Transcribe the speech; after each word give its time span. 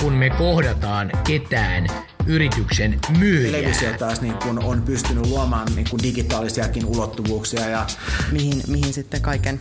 kuin 0.00 0.14
me 0.14 0.30
kohdataan 0.30 1.12
ketään 1.26 1.86
yrityksen 2.26 2.98
myyjää. 3.18 3.52
Televisio 3.52 3.92
taas 3.98 4.20
niin 4.20 4.34
kun 4.34 4.64
on 4.64 4.82
pystynyt 4.82 5.26
luomaan 5.26 5.68
niin 5.74 5.86
kun 5.90 6.02
digitaalisiakin 6.02 6.84
ulottuvuuksia. 6.84 7.68
Ja... 7.68 7.86
Mihin, 8.32 8.62
mihin 8.66 8.92
sitten 8.92 9.22
kaiken 9.22 9.60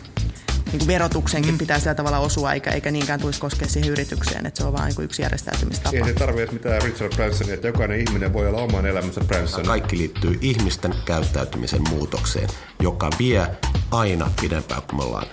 niin 0.65 0.79
kuin 0.79 0.87
verotuksenkin 0.87 1.51
mm. 1.51 1.57
pitää 1.57 1.79
sillä 1.79 1.95
tavalla 1.95 2.19
osua, 2.19 2.53
eikä, 2.53 2.71
eikä 2.71 2.91
niinkään 2.91 3.19
tulisi 3.19 3.39
koskea 3.39 3.67
siihen 3.67 3.91
yritykseen, 3.91 4.45
että 4.45 4.61
se 4.61 4.67
on 4.67 4.73
vain 4.73 4.93
niin 4.97 5.05
yksi 5.05 5.21
järjestäytymistapa. 5.21 5.97
Ei 5.97 6.05
se 6.05 6.13
tarvitse 6.13 6.53
mitään 6.53 6.81
Richard 6.81 7.15
Bransonia, 7.15 7.53
että 7.53 7.67
jokainen 7.67 7.99
ihminen 7.99 8.33
voi 8.33 8.47
olla 8.47 8.61
oman 8.61 8.85
elämänsä 8.85 9.21
Branson. 9.21 9.65
Kaikki 9.65 9.97
liittyy 9.97 10.37
ihmisten 10.41 10.93
käyttäytymisen 11.05 11.81
muutokseen, 11.89 12.49
joka 12.79 13.09
vie 13.19 13.47
aina 13.91 14.31
pidempään 14.41 14.81
kuin 14.81 14.95
me 14.95 15.03
ollaan 15.03 15.27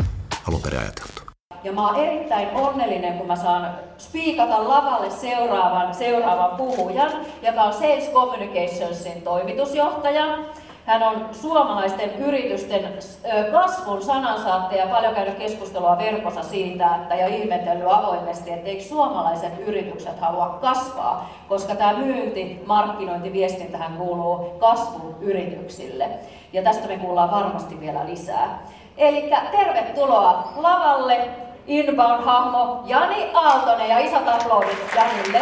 alun 0.49 0.63
perin 0.63 0.81
ajateltu. 0.81 1.26
Ja 1.67 1.73
mä 1.73 1.87
oon 1.87 1.97
erittäin 1.97 2.49
onnellinen, 2.55 3.19
kun 3.19 3.27
mä 3.27 3.37
saan 3.37 3.71
spiikata 3.99 4.69
lavalle 4.69 5.11
seuraavan, 5.11 5.95
seuraavan 5.95 6.57
puhujan, 6.57 7.11
joka 7.43 7.63
on 7.63 7.73
Sales 7.73 8.11
Communicationsin 8.13 9.23
toimitusjohtaja. 9.23 10.39
Hän 10.85 11.03
on 11.03 11.29
suomalaisten 11.33 12.15
yritysten 12.15 12.99
kasvun 13.53 14.03
sanansaattaja 14.03 14.85
ja 14.85 14.95
paljon 14.95 15.15
käynyt 15.15 15.35
keskustelua 15.35 15.99
verkossa 15.99 16.43
siitä 16.43 16.97
että, 16.97 17.15
ja 17.15 17.27
ihmetellyt 17.27 17.87
avoimesti, 17.91 18.53
että 18.53 18.69
eikö 18.69 18.85
suomalaiset 18.85 19.53
yritykset 19.67 20.21
halua 20.21 20.59
kasvaa, 20.61 21.31
koska 21.49 21.75
tämä 21.75 21.93
myynti, 21.93 22.63
markkinointi, 22.67 23.33
viestintähän 23.33 23.97
kuuluu 23.99 24.37
kasvuyrityksille. 24.59 26.09
Ja 26.53 26.63
tästä 26.63 26.89
me 26.89 26.97
kuullaan 26.97 27.31
varmasti 27.31 27.81
vielä 27.81 28.07
lisää. 28.07 28.63
Eli 28.99 29.31
tervetuloa 29.51 30.53
lavalle 30.57 31.46
Inbound-hahmo 31.67 32.83
Jani 32.87 33.31
Aaltonen 33.35 33.89
ja 33.89 33.99
isot 33.99 34.29
aplodit 34.29 34.79
Janille. 34.97 35.41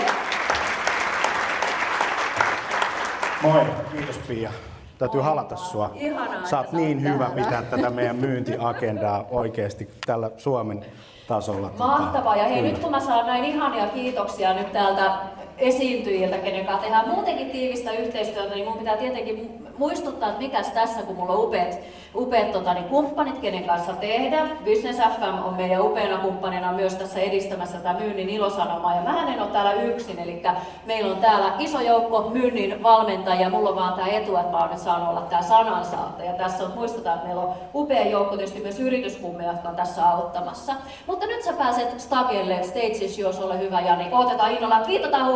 Moi, 3.42 3.64
kiitos 3.92 4.18
Pia. 4.18 4.50
Täytyy 4.98 5.20
halata 5.20 5.56
sua. 5.56 5.90
Ihanaa, 5.94 6.46
Sä 6.46 6.58
oot 6.58 6.72
niin 6.72 7.02
hyvä 7.02 7.30
pitää 7.34 7.62
tätä 7.62 7.90
meidän 7.90 8.16
myyntiagendaa 8.16 9.24
oikeasti 9.30 9.90
tällä 10.06 10.30
Suomen 10.36 10.84
tasolla. 11.28 11.70
Mahtavaa. 11.78 12.36
Ja 12.36 12.44
hei, 12.44 12.62
nyt 12.62 12.78
kun 12.78 12.90
mä 12.90 13.00
saan 13.00 13.26
näin 13.26 13.44
ihania 13.44 13.86
kiitoksia 13.86 14.54
nyt 14.54 14.72
täältä 14.72 15.12
esiintyjiltä, 15.58 16.38
kenen 16.38 16.66
kanssa 16.66 16.82
tehdään 16.82 17.08
muutenkin 17.08 17.50
tiivistä 17.50 17.92
yhteistyötä, 17.92 18.54
niin 18.54 18.68
mun 18.68 18.78
pitää 18.78 18.96
tietenkin 18.96 19.64
muistuttaa, 19.78 20.28
että 20.28 20.42
mikäs 20.42 20.70
tässä, 20.70 21.02
kun 21.02 21.16
mulla 21.16 21.32
on 21.32 21.44
upeat, 21.44 21.78
upeat 22.14 22.52
tota, 22.52 22.74
niin 22.74 22.84
kumppanit, 22.84 23.38
kenen 23.38 23.64
kanssa 23.64 23.92
tehdä. 23.92 24.46
Business 24.64 24.98
FM 24.98 25.44
on 25.44 25.54
meidän 25.54 25.82
upeana 25.82 26.18
kumppanina 26.18 26.72
myös 26.72 26.94
tässä 26.94 27.20
edistämässä 27.20 27.76
tätä 27.76 27.98
myynnin 28.00 28.28
ilosanomaa. 28.28 28.94
Ja 28.94 29.02
mä 29.02 29.32
en 29.32 29.40
ole 29.40 29.50
täällä 29.50 29.72
yksin, 29.72 30.18
eli 30.18 30.42
meillä 30.86 31.12
on 31.14 31.20
täällä 31.20 31.52
iso 31.58 31.80
joukko 31.80 32.30
myynnin 32.30 32.82
valmentajia. 32.82 33.50
Mulla 33.50 33.70
on 33.70 33.76
vaan 33.76 33.94
tämä 33.94 34.08
etu, 34.08 34.36
että 34.36 34.50
mä 34.50 34.58
oon 34.58 34.70
nyt 34.70 34.78
saanut 34.78 35.08
olla 35.08 35.20
tämä 35.20 35.42
sanansaattaja. 35.42 36.32
Tässä 36.32 36.64
on, 36.64 36.72
muistetaan, 36.74 37.14
että 37.14 37.26
meillä 37.26 37.42
on 37.42 37.54
upea 37.74 38.06
joukko 38.06 38.36
tietysti 38.36 38.60
myös 38.60 38.80
yrityskummeja, 38.80 39.52
jotka 39.52 39.68
on 39.68 39.76
tässä 39.76 40.08
auttamassa. 40.08 40.74
Mutta 41.06 41.26
nyt 41.26 41.42
sä 41.42 41.52
pääset 41.52 42.00
Stagelle, 42.00 42.62
Stages, 42.62 43.18
jos 43.18 43.40
ole 43.40 43.58
hyvä 43.58 43.80
Jani. 43.80 44.08
Otetaan 44.12 44.52
innolla, 44.52 44.86
viitataan 44.86 45.26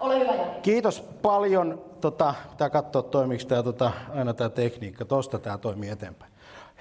Ole 0.00 0.18
hyvä 0.18 0.34
Jani. 0.34 0.60
Kiitos 0.62 1.00
paljon 1.00 1.82
tota, 2.00 2.34
pitää 2.50 2.70
katsoa 2.70 3.02
toimiiko 3.02 3.44
tämä 3.48 3.62
tota, 3.62 3.90
aina 4.14 4.34
tämä 4.34 4.50
tekniikka, 4.50 5.04
tosta 5.04 5.38
tämä 5.38 5.58
toimii 5.58 5.90
eteenpäin. 5.90 6.32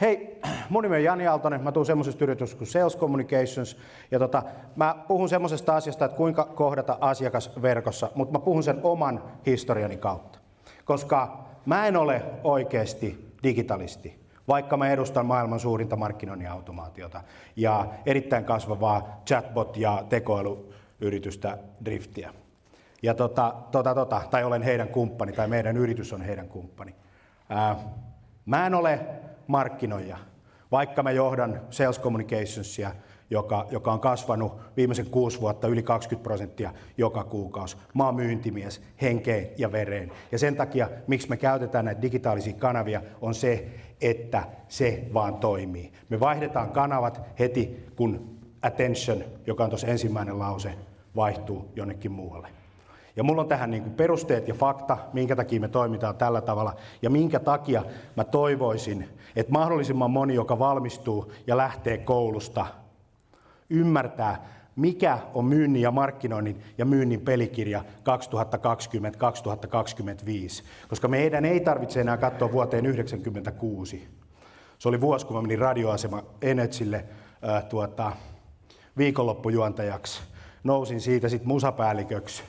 Hei, 0.01 0.39
mun 0.69 0.83
nimi 0.83 0.95
on 0.95 1.03
Jani 1.03 1.27
Aaltonen, 1.27 1.61
mä 1.61 1.71
tuun 1.71 1.85
semmoisesta 1.85 2.23
yrityksestä 2.23 2.57
kuin 2.57 2.67
Sales 2.67 2.97
Communications, 2.97 3.77
ja 4.11 4.19
tota, 4.19 4.43
mä 4.75 4.95
puhun 5.07 5.29
semmoisesta 5.29 5.75
asiasta, 5.75 6.05
että 6.05 6.17
kuinka 6.17 6.45
kohdata 6.45 6.97
asiakas 7.01 7.51
verkossa, 7.61 8.09
mutta 8.15 8.31
mä 8.31 8.39
puhun 8.39 8.63
sen 8.63 8.79
oman 8.83 9.23
historiani 9.45 9.97
kautta. 9.97 10.39
Koska 10.85 11.45
mä 11.65 11.87
en 11.87 11.97
ole 11.97 12.21
oikeasti 12.43 13.35
digitalisti, 13.43 14.19
vaikka 14.47 14.77
mä 14.77 14.91
edustan 14.91 15.25
maailman 15.25 15.59
suurinta 15.59 15.95
markkinoinnin 15.95 16.49
automaatiota 16.49 17.21
ja 17.55 17.85
erittäin 18.05 18.45
kasvavaa 18.45 19.21
chatbot- 19.29 19.77
ja 19.79 20.03
tekoälyyritystä 20.09 21.57
Driftiä 21.85 22.33
ja 23.03 23.13
tota, 23.13 23.53
tota, 23.71 23.95
tota, 23.95 24.21
tai 24.31 24.43
olen 24.43 24.61
heidän 24.61 24.87
kumppani, 24.87 25.31
tai 25.31 25.47
meidän 25.47 25.77
yritys 25.77 26.13
on 26.13 26.21
heidän 26.21 26.47
kumppani. 26.47 26.95
Ää, 27.49 27.75
mä 28.45 28.67
en 28.67 28.75
ole 28.75 28.99
markkinoija, 29.47 30.17
vaikka 30.71 31.03
mä 31.03 31.11
johdan 31.11 31.61
Sales 31.69 31.99
Communicationsia, 31.99 32.91
joka, 33.29 33.67
joka 33.71 33.91
on 33.91 33.99
kasvanut 33.99 34.57
viimeisen 34.77 35.05
kuusi 35.05 35.41
vuotta 35.41 35.67
yli 35.67 35.83
20 35.83 36.23
prosenttia 36.23 36.73
joka 36.97 37.23
kuukausi. 37.23 37.77
Mä 37.93 38.05
oon 38.05 38.15
myyntimies 38.15 38.81
henkeen 39.01 39.49
ja 39.57 39.71
vereen. 39.71 40.11
Ja 40.31 40.39
sen 40.39 40.55
takia, 40.55 40.89
miksi 41.07 41.29
me 41.29 41.37
käytetään 41.37 41.85
näitä 41.85 42.01
digitaalisia 42.01 42.53
kanavia, 42.53 43.01
on 43.21 43.33
se, 43.33 43.67
että 44.01 44.43
se 44.67 45.03
vaan 45.13 45.35
toimii. 45.35 45.91
Me 46.09 46.19
vaihdetaan 46.19 46.71
kanavat 46.71 47.21
heti, 47.39 47.85
kun 47.95 48.37
attention, 48.61 49.23
joka 49.47 49.63
on 49.63 49.69
tuossa 49.69 49.87
ensimmäinen 49.87 50.39
lause, 50.39 50.73
vaihtuu 51.15 51.71
jonnekin 51.75 52.11
muualle. 52.11 52.62
Ja 53.15 53.23
mulla 53.23 53.41
on 53.41 53.47
tähän 53.47 53.71
niin 53.71 53.83
kuin 53.83 53.93
perusteet 53.93 54.47
ja 54.47 54.53
fakta, 54.53 54.97
minkä 55.13 55.35
takia 55.35 55.59
me 55.59 55.67
toimitaan 55.67 56.15
tällä 56.15 56.41
tavalla 56.41 56.75
ja 57.01 57.09
minkä 57.09 57.39
takia 57.39 57.83
mä 58.15 58.23
toivoisin, 58.23 59.09
että 59.35 59.51
mahdollisimman 59.51 60.11
moni, 60.11 60.35
joka 60.35 60.59
valmistuu 60.59 61.31
ja 61.47 61.57
lähtee 61.57 61.97
koulusta, 61.97 62.65
ymmärtää, 63.69 64.47
mikä 64.75 65.19
on 65.33 65.45
myynnin 65.45 65.81
ja 65.81 65.91
markkinoinnin 65.91 66.61
ja 66.77 66.85
myynnin 66.85 67.21
pelikirja 67.21 67.83
2020-2025. 67.83 67.83
Koska 70.87 71.07
meidän 71.07 71.45
ei 71.45 71.59
tarvitse 71.59 72.01
enää 72.01 72.17
katsoa 72.17 72.51
vuoteen 72.51 72.83
1996. 72.83 74.07
Se 74.79 74.89
oli 74.89 75.01
vuosi, 75.01 75.25
kun 75.25 75.35
mä 75.35 75.41
menin 75.41 75.59
radioasema 75.59 76.23
Energylle 76.41 77.05
äh, 77.47 77.63
tuota, 77.63 78.11
viikonloppujuontajaksi. 78.97 80.21
Nousin 80.63 81.01
siitä 81.01 81.29
sitten 81.29 81.47
musapäälliköksi 81.47 82.43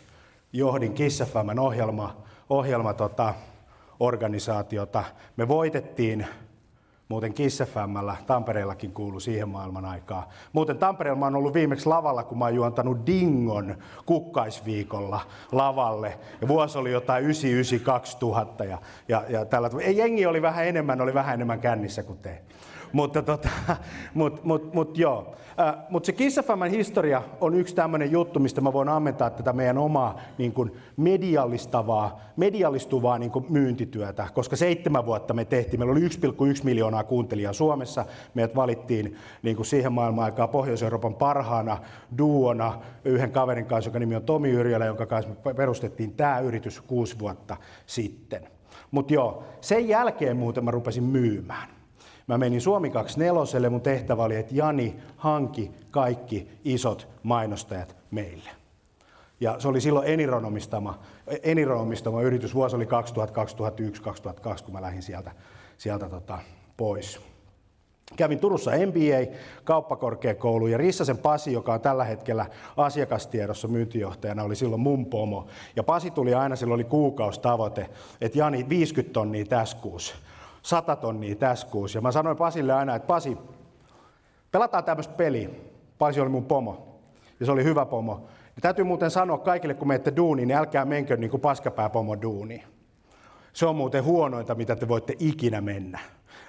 johdin 0.55 0.95
Kiss 0.95 1.23
FMn 1.23 1.59
ohjelma, 1.59 2.17
ohjelma 2.51 2.95
tota, 2.95 3.35
organisaatiota. 4.01 5.05
Me 5.37 5.49
voitettiin 5.49 6.27
Muuten 7.09 7.35
Kiss 7.35 7.63
FMllä, 7.63 8.17
Tampereellakin 8.27 8.93
kuulu 8.93 9.21
siihen 9.21 9.49
maailman 9.49 9.85
aikaa. 9.85 10.31
Muuten 10.53 10.79
Tampereella 10.79 11.19
mä 11.19 11.27
oon 11.27 11.37
ollut 11.37 11.55
viimeksi 11.55 11.87
lavalla, 11.87 12.25
kun 12.25 12.39
mä 12.39 12.45
oon 12.45 12.55
juontanut 12.55 13.07
Dingon 13.07 13.77
kukkaisviikolla 14.07 15.21
lavalle. 15.53 16.19
Ja 16.41 16.49
vuosi 16.49 16.79
oli 16.79 16.93
jotain 16.93 17.25
99-2000 17.25 18.65
ja, 18.65 18.79
ja, 19.09 19.25
ja 19.29 19.45
tällä 19.45 19.71
Ei, 19.81 19.97
jengi 19.97 20.27
oli 20.27 20.43
vähän 20.43 20.67
enemmän, 20.67 21.01
oli 21.01 21.15
vähän 21.15 21.35
enemmän 21.35 21.61
kännissä 21.61 22.03
kuin 22.03 22.19
te. 22.19 22.43
Mutta 22.93 23.23
tota, 23.23 23.49
mut, 24.15 24.45
mut, 24.45 24.75
mut 24.75 24.99
joo. 24.99 25.37
Mutta 25.91 26.07
se 26.07 26.13
Kiss 26.13 26.39
historia 26.71 27.23
on 27.41 27.55
yksi 27.55 27.75
tämmöinen 27.75 28.13
juttu, 28.13 28.41
mistä 28.41 28.61
mä 28.61 28.73
voin 28.73 28.89
ammentaa 28.89 29.31
tätä 29.31 29.53
meidän 29.53 29.79
omaa 29.79 30.21
niin 30.39 30.53
kuin 30.53 30.73
mediallistavaa, 30.97 32.21
mediallistuvaa 32.37 33.19
niin 33.19 33.31
kuin 33.31 33.47
myyntityötä, 33.49 34.29
koska 34.35 34.57
seitsemän 34.57 35.07
vuotta 35.07 35.35
me 35.35 35.45
tehtiin, 35.45 35.81
meillä 35.81 35.93
oli 35.93 36.01
1,1 36.01 36.65
miljoonaa 36.65 37.05
kuuntelijaa 37.05 37.53
Suomessa, 37.53 38.05
meidät 38.35 38.57
valittiin 38.57 39.17
niin 39.43 39.57
kuin 39.57 39.67
siihen 39.67 39.93
maailman 39.93 40.25
aikaan 40.25 40.49
Pohjois-Euroopan 40.49 41.15
parhaana 41.15 41.79
duona 42.19 42.81
yhden 43.05 43.31
kaverin 43.31 43.67
kanssa, 43.67 43.89
joka 43.89 43.99
nimi 43.99 44.17
on 44.17 44.23
Tomi 44.23 44.51
Yrjälä, 44.51 44.85
jonka 44.85 45.07
kanssa 45.07 45.33
me 45.45 45.55
perustettiin 45.55 46.13
tämä 46.13 46.39
yritys 46.39 46.81
kuusi 46.81 47.19
vuotta 47.19 47.57
sitten. 47.87 48.49
Mutta 48.91 49.15
joo, 49.15 49.45
sen 49.61 49.89
jälkeen 49.89 50.37
muuten 50.37 50.65
mä 50.65 50.71
rupesin 50.71 51.05
myymään. 51.05 51.69
Mä 52.27 52.39
menin 52.39 52.61
Suomi 52.61 52.91
24, 52.91 53.71
mun 53.71 53.81
tehtävä 53.81 54.23
oli, 54.23 54.37
että 54.37 54.55
Jani 54.55 54.97
hanki 55.17 55.71
kaikki 55.91 56.49
isot 56.65 57.09
mainostajat 57.23 57.97
meille. 58.11 58.51
Ja 59.41 59.61
se 59.61 59.69
oli 59.69 59.81
silloin 59.81 60.09
Eniron 60.09 60.45
omistama, 60.45 60.99
Eniron 61.43 61.81
omistama 61.81 62.23
yritys. 62.23 62.55
Vuosi 62.55 62.77
oli 62.77 62.87
2000, 62.87 63.35
2001, 63.35 64.03
2002, 64.03 64.65
kun 64.65 64.75
mä 64.75 64.83
lähdin 64.83 65.03
sieltä, 65.03 65.33
sieltä 65.79 66.09
tota, 66.09 66.39
pois. 66.77 67.21
Kävin 68.17 68.39
Turussa 68.39 68.71
MBA, 68.71 69.37
kauppakorkeakoulu 69.65 70.67
ja 70.67 70.79
Rissasen 70.79 71.19
Pasi, 71.19 71.53
joka 71.53 71.75
on 71.75 71.81
tällä 71.81 72.05
hetkellä 72.05 72.47
asiakastiedossa 72.77 73.69
myyntijohtajana, 73.69 74.43
oli 74.43 74.57
silloin 74.57 74.81
mun 74.81 75.07
pomo. 75.07 75.47
Ja 75.77 75.83
Pasi 75.83 76.11
tuli 76.11 76.35
aina, 76.35 76.57
silloin 76.57 76.77
oli 76.77 76.85
kuukaustavoite, 76.85 77.91
että 78.21 78.39
Jani 78.39 78.69
50 78.69 79.13
tonnia 79.13 79.45
tässä 79.45 79.77
kuussa, 79.77 80.15
100 80.65 80.97
tonnia 80.97 81.37
tässä 81.37 81.67
kuussa. 81.67 81.99
Ja 81.99 82.03
mä 82.03 82.13
sanoin 82.13 82.37
Pasille 82.37 82.73
aina, 82.73 82.95
että 82.95 83.07
Pasi, 83.07 83.39
pelataan 84.53 84.85
tämmöistä 84.85 85.15
peliä. 85.15 85.49
Pasi 85.99 86.21
oli 86.21 86.29
mun 86.29 86.45
pomo 86.45 87.01
ja 87.41 87.47
se 87.47 87.53
oli 87.53 87.65
hyvä 87.65 87.87
pomo. 87.87 88.27
Ja 88.57 88.61
täytyy 88.63 88.85
muuten 88.85 89.11
sanoa 89.11 89.39
kaikille, 89.39 89.75
kun 89.75 89.89
menette 89.89 90.13
duuniin, 90.17 90.49
niin 90.49 90.59
älkää 90.59 90.85
menkö 90.85 91.17
niin 91.17 91.31
kuin 91.31 91.41
paskapääpomo 91.41 92.23
duuniin. 92.23 92.63
Se 93.53 93.67
on 93.67 93.77
muuten 93.77 94.05
huonointa, 94.05 94.55
mitä 94.55 94.77
te 94.77 94.89
voitte 94.89 95.15
ikinä 95.19 95.61
mennä. 95.61 95.99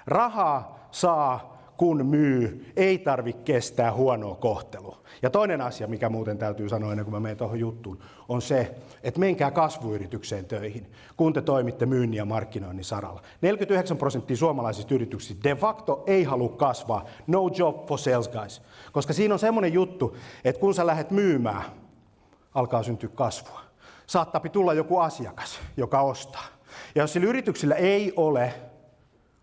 Rahaa 0.06 0.88
saa, 0.90 1.55
kun 1.76 2.06
myy, 2.06 2.72
ei 2.76 2.98
tarvi 2.98 3.32
kestää 3.32 3.92
huonoa 3.92 4.34
kohtelua. 4.34 4.98
Ja 5.22 5.30
toinen 5.30 5.60
asia, 5.60 5.86
mikä 5.86 6.08
muuten 6.08 6.38
täytyy 6.38 6.68
sanoa 6.68 6.92
ennen 6.92 7.04
kuin 7.04 7.14
mä 7.14 7.20
menen 7.20 7.36
tuohon 7.36 7.60
juttuun, 7.60 7.98
on 8.28 8.42
se, 8.42 8.74
että 9.02 9.20
menkää 9.20 9.50
kasvuyritykseen 9.50 10.44
töihin, 10.44 10.92
kun 11.16 11.32
te 11.32 11.42
toimitte 11.42 11.86
myynnin 11.86 12.16
ja 12.18 12.24
markkinoinnin 12.24 12.84
saralla. 12.84 13.22
49 13.40 13.96
prosenttia 13.96 14.36
suomalaisista 14.36 14.94
yrityksistä 14.94 15.48
de 15.48 15.54
facto 15.54 16.04
ei 16.06 16.24
halua 16.24 16.48
kasvaa. 16.48 17.04
No 17.26 17.50
job 17.58 17.86
for 17.86 17.98
sales 17.98 18.28
guys. 18.28 18.62
Koska 18.92 19.12
siinä 19.12 19.34
on 19.34 19.38
semmoinen 19.38 19.72
juttu, 19.72 20.16
että 20.44 20.60
kun 20.60 20.74
sä 20.74 20.86
lähdet 20.86 21.10
myymään, 21.10 21.62
alkaa 22.54 22.82
syntyä 22.82 23.10
kasvua. 23.14 23.60
Saattaa 24.06 24.40
tulla 24.40 24.74
joku 24.74 24.98
asiakas, 24.98 25.60
joka 25.76 26.00
ostaa. 26.00 26.44
Ja 26.94 27.02
jos 27.02 27.12
sillä 27.12 27.28
yrityksellä 27.28 27.74
ei 27.74 28.12
ole 28.16 28.54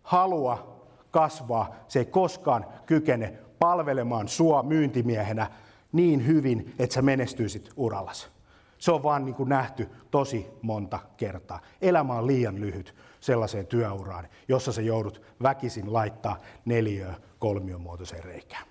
halua 0.03 0.73
kasvaa, 1.13 1.75
se 1.88 2.00
ei 2.00 2.06
koskaan 2.06 2.65
kykene 2.86 3.33
palvelemaan 3.60 4.27
sua 4.27 4.63
myyntimiehenä 4.63 5.48
niin 5.92 6.27
hyvin, 6.27 6.74
että 6.80 6.94
sä 6.94 7.01
menestyisit 7.01 7.69
urallas. 7.75 8.30
Se 8.77 8.92
on 8.92 9.04
vaan 9.04 9.25
niin 9.25 9.36
kuin 9.36 9.50
nähty 9.50 9.89
tosi 10.12 10.48
monta 10.62 11.00
kertaa. 11.18 11.60
Elämä 11.81 12.13
on 12.13 12.27
liian 12.27 12.62
lyhyt 12.62 12.95
sellaiseen 13.19 13.68
työuraan, 13.68 14.27
jossa 14.48 14.71
sä 14.71 14.81
joudut 14.81 15.21
väkisin 15.44 15.94
laittaa 15.94 16.39
neliöä 16.65 17.16
kolmion 17.39 17.81
muotoiseen 17.81 18.24
reikään. 18.24 18.66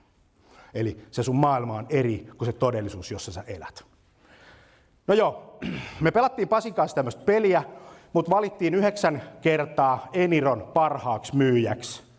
Eli 0.75 1.07
se 1.11 1.23
sun 1.23 1.37
maailma 1.37 1.77
on 1.77 1.87
eri 1.91 2.29
kuin 2.39 2.47
se 2.47 2.53
todellisuus, 2.53 3.11
jossa 3.11 3.33
sä 3.33 3.45
elät. 3.47 3.85
No 5.07 5.15
joo, 5.15 5.59
me 6.01 6.11
pelattiin 6.11 6.49
Pasin 6.49 6.75
kanssa 6.75 6.95
tämmöistä 6.95 7.25
peliä, 7.25 7.63
mutta 8.13 8.31
valittiin 8.31 8.75
yhdeksän 8.75 9.23
kertaa 9.41 10.09
Eniron 10.13 10.71
parhaaksi 10.75 11.37
myyjäksi 11.37 12.12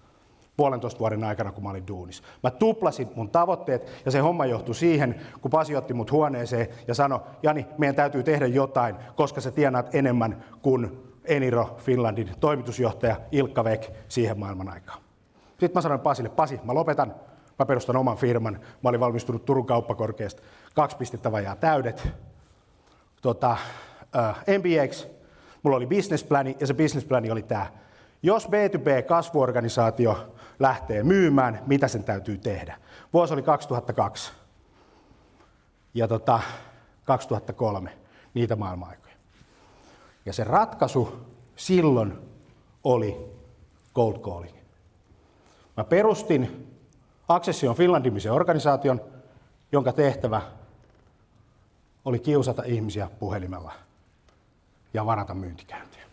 puolentoista 0.57 0.99
vuoden 0.99 1.23
aikana, 1.23 1.51
kun 1.51 1.63
mä 1.63 1.69
olin 1.69 1.87
duunis. 1.87 2.23
Mä 2.43 2.51
tuplasin 2.51 3.09
mun 3.15 3.29
tavoitteet 3.29 4.01
ja 4.05 4.11
se 4.11 4.19
homma 4.19 4.45
johtui 4.45 4.75
siihen, 4.75 5.15
kun 5.41 5.51
Pasi 5.51 5.75
otti 5.75 5.93
mut 5.93 6.11
huoneeseen 6.11 6.67
ja 6.87 6.93
sanoi, 6.93 7.19
Jani, 7.43 7.67
meidän 7.77 7.95
täytyy 7.95 8.23
tehdä 8.23 8.47
jotain, 8.47 8.95
koska 9.15 9.41
sä 9.41 9.51
tienaat 9.51 9.95
enemmän 9.95 10.43
kuin 10.61 11.03
Eniro 11.25 11.75
Finlandin 11.77 12.31
toimitusjohtaja 12.39 13.15
Ilkka 13.31 13.63
Vek 13.63 13.91
siihen 14.07 14.39
maailman 14.39 14.69
aikaan. 14.69 15.01
Sitten 15.49 15.71
mä 15.73 15.81
sanoin 15.81 16.01
Pasille, 16.01 16.29
Pasi, 16.29 16.59
mä 16.63 16.73
lopetan, 16.73 17.15
mä 17.59 17.65
perustan 17.65 17.95
oman 17.95 18.17
firman. 18.17 18.59
Mä 18.83 18.89
olin 18.89 18.99
valmistunut 18.99 19.45
Turun 19.45 19.65
kauppakorkeasta, 19.65 20.41
kaksi 20.75 20.97
pistettä 20.97 21.31
vajaa 21.31 21.55
täydet. 21.55 22.07
Tota, 23.21 23.57
äh, 24.15 24.35
MBX, 24.59 25.07
mulla 25.63 25.77
oli 25.77 25.87
businessplani 25.87 26.57
ja 26.59 26.67
se 26.67 26.73
businessplani 26.73 27.31
oli 27.31 27.43
tämä. 27.43 27.67
Jos 28.23 28.47
B2B-kasvuorganisaatio 28.47 30.33
lähtee 30.63 31.03
myymään, 31.03 31.63
mitä 31.67 31.87
sen 31.87 32.03
täytyy 32.03 32.37
tehdä? 32.37 32.79
Vuosi 33.13 33.33
oli 33.33 33.41
2002 33.41 34.31
ja 35.93 36.07
tota, 36.07 36.39
2003, 37.05 37.97
niitä 38.33 38.55
maailma-aikoja. 38.55 39.15
Ja 40.25 40.33
se 40.33 40.43
ratkaisu 40.43 41.25
silloin 41.55 42.13
oli 42.83 43.17
cold 43.95 44.19
calling. 44.19 44.57
Mä 45.77 45.83
perustin 45.83 46.73
Accession 47.27 47.75
Finlandimisen 47.75 48.31
organisaation, 48.31 49.01
jonka 49.71 49.93
tehtävä 49.93 50.41
oli 52.05 52.19
kiusata 52.19 52.63
ihmisiä 52.65 53.09
puhelimella 53.19 53.71
ja 54.93 55.05
varata 55.05 55.33
myyntikäyntiä. 55.33 56.03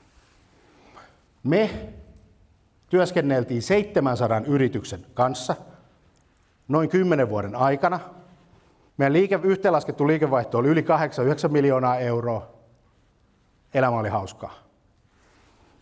Me 1.42 1.92
työskenneltiin 2.90 3.62
700 3.62 4.40
yrityksen 4.46 5.06
kanssa 5.14 5.56
noin 6.68 6.88
10 6.88 7.28
vuoden 7.28 7.56
aikana. 7.56 8.00
Meidän 8.96 9.12
liike, 9.12 9.40
yhteenlaskettu 9.42 10.06
liikevaihto 10.06 10.58
oli 10.58 10.68
yli 10.68 10.80
8-9 10.80 11.48
miljoonaa 11.48 11.96
euroa. 11.96 12.46
Elämä 13.74 13.98
oli 13.98 14.08
hauskaa. 14.08 14.54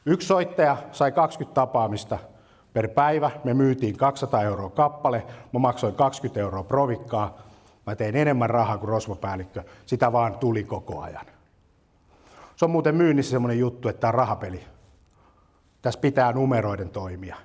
Yksi 0.06 0.28
soittaja 0.28 0.76
sai 0.93 1.12
20 1.12 1.55
tapaamista 1.55 2.19
per 2.72 2.88
päivä. 2.88 3.31
Me 3.44 3.55
myytiin 3.55 3.96
200 3.96 4.43
euroa 4.43 4.70
kappale. 4.70 5.26
Mä 5.52 5.58
maksoin 5.58 5.94
20 5.94 6.40
euroa 6.40 6.62
provikkaa. 6.62 7.38
Mä 7.87 7.96
tein 7.96 8.16
enemmän 8.16 8.50
rahaa 8.50 8.78
kuin 8.78 8.88
rosvopäällikkö. 8.88 9.62
Sitä 9.87 10.12
vaan 10.12 10.38
tuli 10.38 10.64
koko 10.64 11.00
ajan. 11.00 11.26
Se 12.56 12.64
on 12.64 12.70
muuten 12.70 12.94
myynnissä 12.94 13.31
semmoinen 13.31 13.58
juttu, 13.58 13.88
että 13.88 14.00
tämä 14.00 14.08
on 14.08 14.14
rahapeli. 14.14 14.64
Tässä 15.82 16.00
pitää 16.00 16.32
numeroiden 16.32 16.88
toimia. 16.88 17.36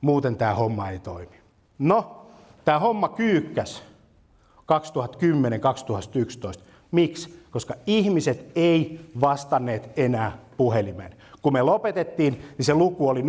Muuten 0.00 0.36
tämä 0.36 0.54
homma 0.54 0.90
ei 0.90 0.98
toimi. 0.98 1.36
No, 1.78 2.26
tämä 2.64 2.78
homma 2.78 3.08
kyykkäs 3.08 3.82
2010-2011. 6.58 6.60
Miksi? 6.90 7.46
Koska 7.50 7.74
ihmiset 7.86 8.52
ei 8.54 9.10
vastanneet 9.20 9.90
enää 9.96 10.38
puhelimeen. 10.56 11.16
Kun 11.42 11.52
me 11.52 11.62
lopetettiin, 11.62 12.32
niin 12.58 12.64
se 12.66 12.74
luku 12.74 13.08
oli 13.08 13.22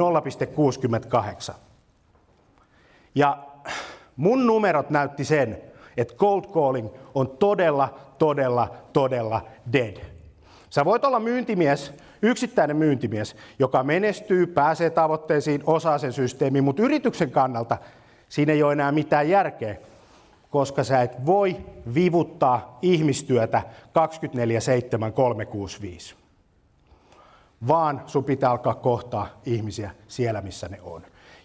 0,68. 1.51 1.53
Ja 3.15 3.47
mun 4.15 4.47
numerot 4.47 4.89
näytti 4.89 5.25
sen, 5.25 5.61
että 5.97 6.13
cold 6.15 6.43
calling 6.43 6.89
on 7.15 7.29
todella, 7.29 7.99
todella, 8.17 8.75
todella 8.93 9.41
dead. 9.73 10.16
Sä 10.69 10.85
voit 10.85 11.05
olla 11.05 11.19
myyntimies, 11.19 11.93
yksittäinen 12.21 12.77
myyntimies, 12.77 13.35
joka 13.59 13.83
menestyy, 13.83 14.47
pääsee 14.47 14.89
tavoitteisiin, 14.89 15.63
osaa 15.65 15.97
sen 15.97 16.13
systeemiin, 16.13 16.63
mutta 16.63 16.81
yrityksen 16.81 17.31
kannalta 17.31 17.77
siinä 18.29 18.53
ei 18.53 18.63
ole 18.63 18.73
enää 18.73 18.91
mitään 18.91 19.29
järkeä, 19.29 19.75
koska 20.49 20.83
sä 20.83 21.01
et 21.01 21.25
voi 21.25 21.57
vivuttaa 21.93 22.79
ihmistyötä 22.81 23.61
24-7-365. 26.13 26.15
Vaan 27.67 28.01
sun 28.05 28.23
pitää 28.23 28.51
alkaa 28.51 28.75
kohtaa 28.75 29.27
ihmisiä 29.45 29.91
siellä, 30.07 30.41
missä 30.41 30.67
ne 30.67 30.79
on. 30.81 31.01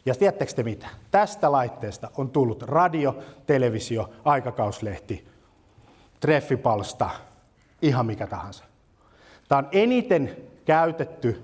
Ja 0.06 0.14
tiedättekö 0.14 0.52
te 0.52 0.62
mitä? 0.62 0.88
Tästä 1.10 1.52
laitteesta 1.52 2.10
on 2.16 2.30
tullut 2.30 2.62
radio, 2.62 3.18
televisio, 3.46 4.10
aikakauslehti, 4.24 5.28
treffipalsta, 6.20 7.10
ihan 7.82 8.06
mikä 8.06 8.26
tahansa. 8.26 8.71
Tämä 9.52 9.58
on 9.58 9.68
eniten 9.72 10.36
käytetty 10.64 11.42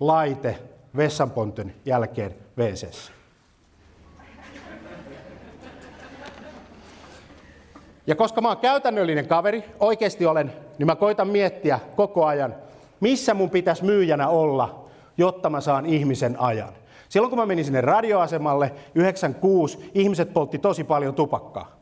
laite 0.00 0.58
vessanponten 0.96 1.74
jälkeen 1.84 2.34
wc 2.58 3.10
Ja 8.06 8.14
koska 8.14 8.40
mä 8.40 8.48
oon 8.48 8.56
käytännöllinen 8.56 9.28
kaveri, 9.28 9.64
oikeasti 9.80 10.26
olen, 10.26 10.52
niin 10.78 10.86
mä 10.86 10.96
koitan 10.96 11.28
miettiä 11.28 11.80
koko 11.96 12.24
ajan, 12.24 12.54
missä 13.00 13.34
mun 13.34 13.50
pitäisi 13.50 13.84
myyjänä 13.84 14.28
olla, 14.28 14.88
jotta 15.16 15.50
mä 15.50 15.60
saan 15.60 15.86
ihmisen 15.86 16.40
ajan. 16.40 16.72
Silloin 17.08 17.30
kun 17.30 17.38
mä 17.38 17.46
menin 17.46 17.64
sinne 17.64 17.80
radioasemalle 17.80 18.72
96, 18.94 19.90
ihmiset 19.94 20.32
poltti 20.32 20.58
tosi 20.58 20.84
paljon 20.84 21.14
tupakkaa. 21.14 21.76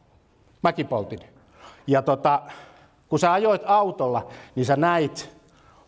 Mäkin 0.63 0.87
poltin. 0.87 1.21
Ja 1.87 2.03
tota, 2.03 2.43
kun 3.15 3.19
sä 3.19 3.33
ajoit 3.33 3.63
autolla, 3.67 4.29
niin 4.55 4.67
sä 4.67 4.77
näit 4.77 5.31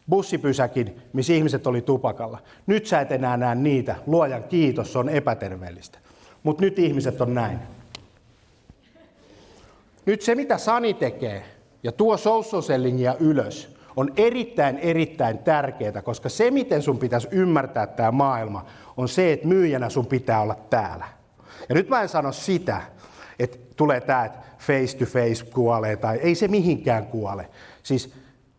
bussipysäkin, 0.08 1.02
missä 1.12 1.32
ihmiset 1.32 1.66
oli 1.66 1.82
tupakalla. 1.82 2.38
Nyt 2.66 2.86
sä 2.86 3.00
et 3.00 3.12
enää 3.12 3.36
näe 3.36 3.54
niitä. 3.54 3.96
Luojan 4.06 4.44
kiitos, 4.44 4.92
se 4.92 4.98
on 4.98 5.08
epäterveellistä. 5.08 5.98
Mutta 6.42 6.62
nyt 6.62 6.78
ihmiset 6.78 7.20
on 7.20 7.34
näin. 7.34 7.58
Nyt 10.06 10.22
se, 10.22 10.34
mitä 10.34 10.58
Sani 10.58 10.94
tekee, 10.94 11.44
ja 11.82 11.92
tuo 11.92 12.16
social 12.16 12.62
sellingia 12.62 13.14
ylös, 13.20 13.76
on 13.96 14.12
erittäin, 14.16 14.78
erittäin 14.78 15.38
tärkeää, 15.38 16.02
koska 16.02 16.28
se, 16.28 16.50
miten 16.50 16.82
sun 16.82 16.98
pitäisi 16.98 17.28
ymmärtää 17.30 17.86
tämä 17.86 18.10
maailma, 18.10 18.66
on 18.96 19.08
se, 19.08 19.32
että 19.32 19.46
myyjänä 19.46 19.88
sun 19.88 20.06
pitää 20.06 20.40
olla 20.40 20.56
täällä. 20.70 21.04
Ja 21.68 21.74
nyt 21.74 21.88
mä 21.88 22.02
en 22.02 22.08
sano 22.08 22.32
sitä, 22.32 22.82
että 23.38 23.65
tulee 23.76 24.00
tämä, 24.00 24.24
että 24.24 24.38
face 24.58 24.98
to 24.98 25.04
face 25.04 25.44
kuolee 25.44 25.96
tai 25.96 26.16
ei 26.16 26.34
se 26.34 26.48
mihinkään 26.48 27.06
kuole. 27.06 27.50
Siis 27.82 28.14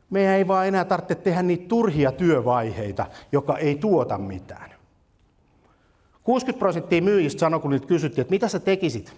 meidän 0.10 0.34
ei 0.34 0.48
vaan 0.48 0.68
enää 0.68 0.86
tarvitse 0.86 1.16
tehdä 1.16 1.42
niitä 1.42 1.68
turhia 1.68 2.12
työvaiheita, 2.12 3.06
joka 3.32 3.58
ei 3.58 3.76
tuota 3.76 4.18
mitään. 4.18 4.72
60 6.24 6.60
prosenttia 6.60 7.02
myyjistä 7.02 7.40
sanoi, 7.40 7.60
kun 7.60 7.72
niitä 7.72 7.88
kysyttiin, 7.88 8.22
että 8.22 8.32
mitä 8.32 8.48
sä 8.48 8.60
tekisit, 8.60 9.14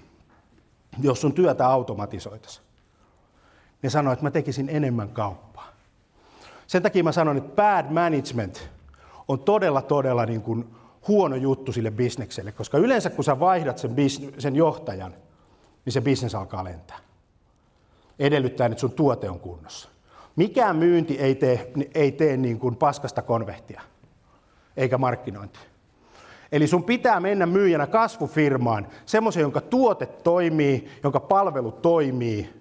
jos 1.01 1.21
sun 1.21 1.33
työtä 1.33 1.67
automatisoitaisiin. 1.67 2.65
Ne 3.83 3.89
sanoi, 3.89 4.13
että 4.13 4.25
mä 4.25 4.31
tekisin 4.31 4.69
enemmän 4.69 5.09
kauppaa. 5.09 5.73
Sen 6.67 6.83
takia 6.83 7.03
mä 7.03 7.11
sanon, 7.11 7.37
että 7.37 7.55
bad 7.55 7.85
management 7.91 8.69
on 9.27 9.39
todella, 9.39 9.81
todella 9.81 10.25
niin 10.25 10.41
kuin 10.41 10.65
huono 11.07 11.35
juttu 11.35 11.71
sille 11.71 11.91
bisnekselle, 11.91 12.51
koska 12.51 12.77
yleensä 12.77 13.09
kun 13.09 13.23
sä 13.23 13.39
vaihdat 13.39 13.77
sen, 13.77 13.95
sen 14.37 14.55
johtajan, 14.55 15.13
niin 15.85 15.93
se 15.93 16.01
bisnes 16.01 16.35
alkaa 16.35 16.63
lentää. 16.63 16.97
Edellyttäen, 18.19 18.71
että 18.71 18.81
sun 18.81 18.91
tuote 18.91 19.29
on 19.29 19.39
kunnossa. 19.39 19.89
Mikään 20.35 20.75
myynti 20.75 21.19
ei 21.19 21.35
tee, 21.35 21.71
ei 21.93 22.11
tee 22.11 22.37
niin 22.37 22.59
kuin 22.59 22.75
paskasta 22.75 23.21
konvehtia, 23.21 23.81
eikä 24.77 24.97
markkinointi. 24.97 25.59
Eli 26.51 26.67
sun 26.67 26.83
pitää 26.83 27.19
mennä 27.19 27.45
myyjänä 27.45 27.87
kasvufirmaan, 27.87 28.87
semmoisen, 29.05 29.41
jonka 29.41 29.61
tuote 29.61 30.05
toimii, 30.05 30.89
jonka 31.03 31.19
palvelu 31.19 31.71
toimii, 31.71 32.53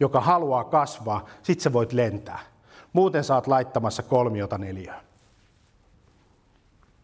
joka 0.00 0.20
haluaa 0.20 0.64
kasvaa, 0.64 1.26
sit 1.42 1.60
sä 1.60 1.72
voit 1.72 1.92
lentää. 1.92 2.38
Muuten 2.92 3.24
saat 3.24 3.46
laittamassa 3.46 4.02
kolmiota 4.02 4.58
neljää. 4.58 5.00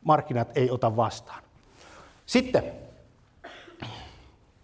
Markkinat 0.05 0.57
ei 0.57 0.71
ota 0.71 0.97
vastaan. 0.97 1.43
Sitten 2.27 2.73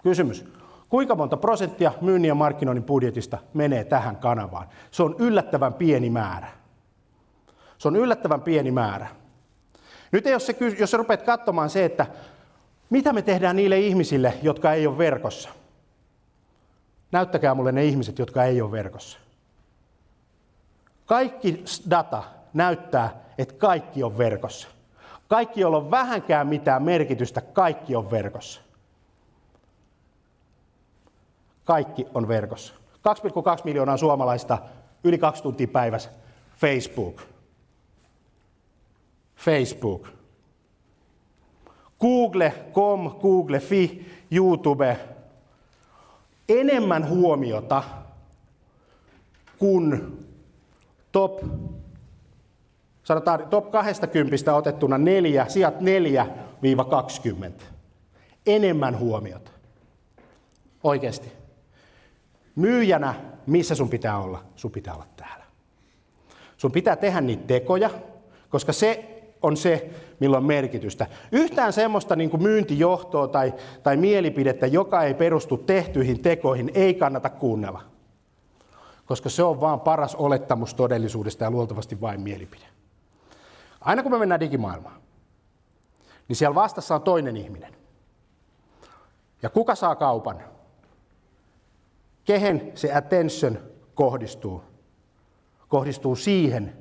kysymys. 0.03 0.45
Kuinka 0.89 1.15
monta 1.15 1.37
prosenttia 1.37 1.93
myynnin 2.01 2.29
ja 2.29 2.35
markkinoinnin 2.35 2.85
budjetista 2.85 3.39
menee 3.55 3.85
tähän 3.85 4.17
kanavaan? 4.17 4.69
Se 4.91 5.03
on 5.03 5.17
yllättävän 5.19 5.75
pieni 5.75 6.11
määrä. 6.11 6.49
Se 7.79 7.89
on 7.89 7.97
yllättävän 7.97 8.43
pieni 8.43 8.71
määrä. 8.71 9.07
Nyt 10.13 10.25
jos, 10.25 10.47
se, 10.47 10.57
jos 10.79 10.91
sä 10.91 10.97
rupeat 10.97 11.23
katsomaan 11.23 11.71
se, 11.71 11.85
että 11.85 12.07
mitä 12.91 13.13
me 13.13 13.23
tehdään 13.23 13.57
niille 13.57 13.79
ihmisille, 13.79 14.35
jotka 14.43 14.73
ei 14.73 14.87
ole 14.87 14.99
verkossa. 14.99 15.49
Näyttäkää 17.13 17.55
mulle 17.55 17.73
ne 17.73 17.85
ihmiset, 17.85 18.19
jotka 18.19 18.45
ei 18.45 18.63
ole 18.63 18.71
verkossa. 18.71 19.19
Kaikki 21.07 21.65
data 21.91 22.23
näyttää, 22.55 23.17
että 23.39 23.55
kaikki 23.55 24.03
on 24.03 24.19
verkossa. 24.19 24.69
Kaikki, 25.29 25.61
joilla 25.61 25.77
on 25.77 25.91
vähänkään 25.91 26.47
mitään 26.47 26.83
merkitystä, 26.83 27.41
kaikki 27.41 27.97
on 27.97 28.11
verkossa. 28.11 28.61
Kaikki 31.71 32.07
on 32.15 32.29
verkossa. 32.29 32.75
2,2 32.75 32.81
miljoonaa 33.65 33.97
suomalaista 33.97 34.59
yli 35.05 35.19
kaksi 35.19 35.43
tuntia 35.43 35.69
päivässä. 35.69 36.11
Facebook. 36.57 37.23
Facebook. 39.37 40.09
Google.com, 42.01 43.11
Google.fi, 43.21 44.07
YouTube. 44.31 44.97
Enemmän 46.49 47.09
huomiota 47.09 47.83
kuin 49.59 50.19
top, 51.13 51.45
sanotaan 53.03 53.49
top 53.49 53.71
20 53.71 54.55
otettuna 54.55 54.99
neljä, 54.99 55.49
sijat 55.49 55.75
4-20. 55.75 57.63
Enemmän 58.47 58.99
huomiota. 58.99 59.51
Oikeasti. 60.85 61.40
Myyjänä, 62.57 63.15
missä 63.47 63.75
sun 63.75 63.89
pitää 63.89 64.19
olla? 64.19 64.45
Sun 64.57 64.71
pitää 64.71 64.95
olla 64.95 65.07
täällä. 65.17 65.45
Sun 66.57 66.73
pitää 66.73 66.97
tehdä 66.97 67.21
niitä 67.21 67.47
tekoja, 67.47 67.91
koska 68.49 68.73
se 68.73 69.07
on 69.43 69.57
se, 69.57 69.91
milloin 70.21 70.45
merkitystä. 70.45 71.07
Yhtään 71.33 71.73
semmoista 71.73 72.17
niin 72.17 72.31
kuin 72.31 72.43
myyntijohtoa 72.43 73.29
tai, 73.29 73.55
tai 73.83 73.97
mielipidettä, 73.97 74.67
joka 74.67 75.03
ei 75.03 75.15
perustu 75.15 75.57
tehtyihin 75.57 76.23
tekoihin, 76.23 76.71
ei 76.75 76.95
kannata 76.95 77.31
kuunnella. 77.31 77.83
Koska 79.07 79.29
se 79.29 79.43
on 79.43 79.61
vaan 79.61 79.81
paras 79.81 80.15
olettamus 80.15 80.75
todellisuudesta 80.75 81.45
ja 81.45 81.51
luultavasti 81.51 82.01
vain 82.01 82.21
mielipide. 82.21 82.65
Aina 83.81 84.03
kun 84.03 84.13
me 84.13 84.19
mennään 84.19 84.41
digimaailmaan, 84.41 85.01
niin 86.29 86.37
siellä 86.37 86.55
vastassa 86.55 86.95
on 86.95 87.03
toinen 87.03 87.37
ihminen. 87.37 87.75
Ja 89.43 89.51
kuka 89.51 89.75
saa 89.75 89.95
kaupan? 89.95 90.41
Kehen 92.25 92.73
se 92.75 92.95
attention 92.95 93.59
kohdistuu? 93.95 94.63
Kohdistuu 95.69 96.17
siihen, 96.17 96.73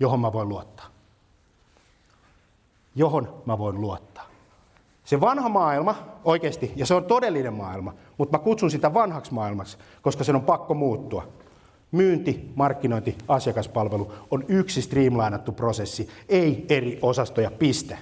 johon 0.00 0.20
mä 0.20 0.32
voin 0.32 0.48
luottaa 0.48 0.96
johon 2.96 3.42
mä 3.46 3.58
voin 3.58 3.80
luottaa. 3.80 4.26
Se 5.04 5.20
vanha 5.20 5.48
maailma, 5.48 5.94
oikeasti, 6.24 6.72
ja 6.76 6.86
se 6.86 6.94
on 6.94 7.04
todellinen 7.04 7.52
maailma, 7.52 7.94
mutta 8.18 8.38
mä 8.38 8.44
kutsun 8.44 8.70
sitä 8.70 8.94
vanhaksi 8.94 9.34
maailmaksi, 9.34 9.78
koska 10.02 10.24
sen 10.24 10.36
on 10.36 10.42
pakko 10.42 10.74
muuttua. 10.74 11.28
Myynti, 11.92 12.52
markkinointi, 12.54 13.16
asiakaspalvelu 13.28 14.12
on 14.30 14.44
yksi 14.48 14.82
streamlainattu 14.82 15.52
prosessi, 15.52 16.08
ei 16.28 16.66
eri 16.68 16.98
osastoja, 17.02 17.50
piste. 17.50 17.98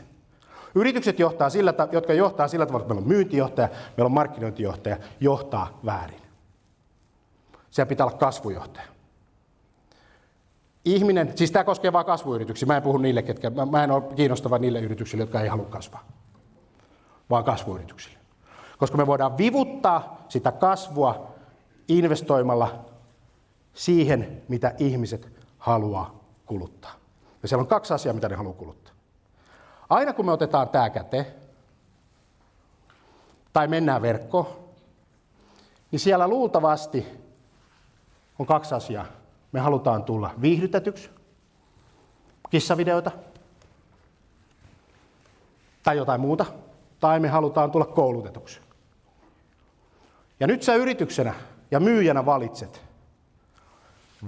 Yritykset, 0.75 1.19
johtaa 1.19 1.51
sillä, 1.51 1.75
jotka 1.93 2.13
johtaa 2.13 2.49
sillä 2.49 2.67
tavalla, 2.67 2.85
että 2.85 2.95
meillä 2.95 3.05
on 3.05 3.13
myyntijohtaja, 3.13 3.69
meillä 3.69 4.07
on 4.07 4.13
markkinointijohtaja, 4.13 4.97
johtaa 5.21 5.79
väärin. 5.85 6.24
Siellä 7.75 7.89
pitää 7.89 8.07
olla 8.07 8.19
kasvujohtaja 8.19 8.95
ihminen, 10.85 11.33
siis 11.39 11.51
tämä 11.51 11.65
koskee 11.65 11.93
vain 11.93 12.07
kasvuyrityksiä, 12.07 12.67
mä 12.67 12.77
en 12.77 12.83
puhu 12.83 12.99
niille, 12.99 13.23
ketkä, 13.23 13.51
mä, 13.51 13.67
mä 13.67 13.85
en 13.85 13.91
ole 13.91 14.03
kiinnostava 14.17 14.59
niille 14.59 14.81
yrityksille, 14.81 15.23
jotka 15.23 15.41
ei 15.41 15.49
halua 15.49 15.67
kasvaa, 15.67 16.05
vaan 17.31 17.45
kasvuyrityksille. 17.45 18.19
Koska 18.79 18.97
me 18.97 19.07
voidaan 19.07 19.39
vivuttaa 19.39 20.25
sitä 20.29 20.53
kasvua 20.53 21.35
investoimalla 21.89 22.85
siihen, 23.75 24.43
mitä 24.49 24.75
ihmiset 24.79 25.29
haluaa 25.59 26.21
kuluttaa. 26.47 26.93
Ja 27.43 27.49
siellä 27.49 27.63
on 27.63 27.69
kaksi 27.69 27.95
asiaa, 27.95 28.15
mitä 28.15 28.29
ne 28.29 28.37
haluaa 28.37 28.55
kuluttaa. 28.55 28.95
Aina 29.89 30.13
kun 30.13 30.27
me 30.27 30.33
otetaan 30.33 30.69
tämä 30.69 30.91
käte, 30.91 31.35
tai 33.53 33.69
mennään 33.69 34.03
verkkoon, 34.03 34.47
niin 35.91 36.01
siellä 36.01 36.29
luultavasti 36.29 37.24
on 38.39 38.47
kaksi 38.47 38.75
asiaa. 38.75 39.07
Me 39.53 39.61
halutaan 39.61 40.05
tulla 40.05 40.35
viihdytetyksi, 40.41 41.11
kissavideoita 42.51 43.11
tai 45.83 45.97
jotain 45.97 46.21
muuta, 46.21 46.47
tai 47.01 47.21
me 47.21 47.29
halutaan 47.29 47.71
tulla 47.71 47.87
koulutetuksi. 47.87 48.61
Ja 50.41 50.47
nyt 50.47 50.63
sä 50.63 50.75
yrityksenä 50.75 51.35
ja 51.71 51.81
myyjänä 51.81 52.27
valitset, 52.27 52.83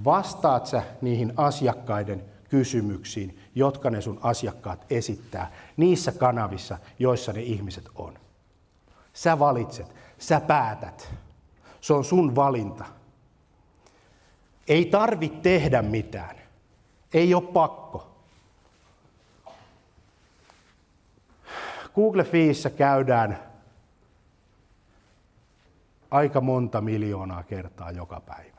vastaat 0.05 0.65
sä 0.65 0.83
niihin 1.01 1.33
asiakkaiden 1.37 2.23
kysymyksiin, 2.49 3.39
jotka 3.55 3.89
ne 3.89 4.01
sun 4.01 4.19
asiakkaat 4.21 4.85
esittää 4.89 5.51
niissä 5.77 6.11
kanavissa, 6.11 6.77
joissa 6.99 7.33
ne 7.33 7.41
ihmiset 7.41 7.89
on. 7.95 8.13
Sä 9.13 9.39
valitset, 9.39 9.95
sä 10.17 10.39
päätät. 10.39 11.13
Se 11.81 11.93
on 11.93 12.03
sun 12.03 12.35
valinta. 12.35 12.85
Ei 14.67 14.85
tarvitse 14.85 15.39
tehdä 15.41 15.81
mitään. 15.81 16.35
Ei 17.13 17.33
ole 17.33 17.43
pakko. 17.43 18.17
Google 21.95 22.23
Feessissä 22.23 22.69
käydään 22.69 23.39
aika 26.11 26.41
monta 26.41 26.81
miljoonaa 26.81 27.43
kertaa 27.43 27.91
joka 27.91 28.19
päivä. 28.19 28.57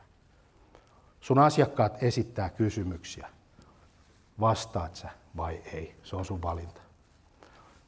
Sun 1.21 1.39
asiakkaat 1.39 2.03
esittää 2.03 2.49
kysymyksiä. 2.49 3.29
Vastaat 4.39 4.95
sä 4.95 5.09
vai 5.37 5.61
ei? 5.73 5.95
Se 6.03 6.15
on 6.15 6.25
sun 6.25 6.41
valinta. 6.41 6.81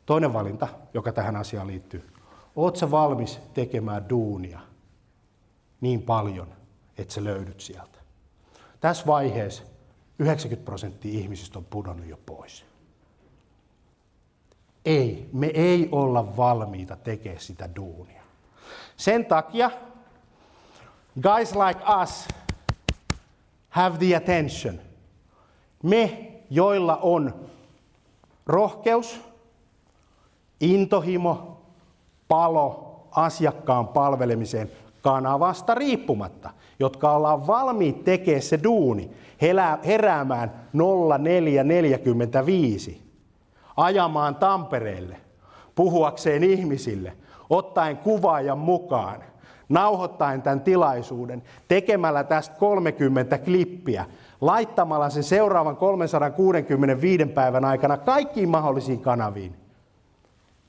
Toinen 0.05 0.33
valinta, 0.33 0.67
joka 0.93 1.11
tähän 1.11 1.35
asiaan 1.35 1.67
liittyy. 1.67 2.13
Oot 2.55 2.75
sä 2.75 2.91
valmis 2.91 3.39
tekemään 3.53 4.09
duunia 4.09 4.59
niin 5.81 6.01
paljon, 6.01 6.47
että 6.97 7.13
sä 7.13 7.23
löydyt 7.23 7.61
sieltä? 7.61 8.00
Tässä 8.81 9.05
vaiheessa 9.05 9.63
90 10.19 10.65
prosenttia 10.65 11.19
ihmisistä 11.19 11.59
on 11.59 11.65
pudonnut 11.65 12.07
jo 12.07 12.17
pois. 12.25 12.65
Ei, 14.85 15.29
me 15.33 15.47
ei 15.47 15.89
olla 15.91 16.37
valmiita 16.37 16.95
tekemään 16.95 17.41
sitä 17.41 17.69
duunia. 17.75 18.21
Sen 18.97 19.25
takia 19.25 19.71
guys 21.21 21.55
like 21.55 21.79
us 22.03 22.27
have 23.69 23.97
the 23.97 24.15
attention. 24.15 24.79
Me, 25.83 26.31
joilla 26.49 26.97
on 26.97 27.49
rohkeus, 28.45 29.21
intohimo, 30.59 31.61
palo 32.27 33.07
asiakkaan 33.11 33.87
palvelemiseen 33.87 34.71
kanavasta 35.01 35.75
riippumatta, 35.75 36.49
jotka 36.79 37.11
ollaan 37.11 37.47
valmiit 37.47 38.03
tekemään 38.03 38.41
se 38.41 38.59
duuni, 38.63 39.11
heräämään 39.85 40.67
0445, 40.73 43.01
ajamaan 43.77 44.35
Tampereelle, 44.35 45.17
puhuakseen 45.75 46.43
ihmisille, 46.43 47.13
ottaen 47.49 47.97
kuvaajan 47.97 48.57
mukaan, 48.57 49.23
nauhoittaen 49.69 50.41
tämän 50.41 50.61
tilaisuuden, 50.61 51.43
tekemällä 51.67 52.23
tästä 52.23 52.55
30 52.55 53.37
klippiä, 53.37 54.05
laittamalla 54.41 55.09
sen 55.09 55.23
seuraavan 55.23 55.77
365 55.77 57.25
päivän 57.25 57.65
aikana 57.65 57.97
kaikkiin 57.97 58.49
mahdollisiin 58.49 58.99
kanaviin, 58.99 59.55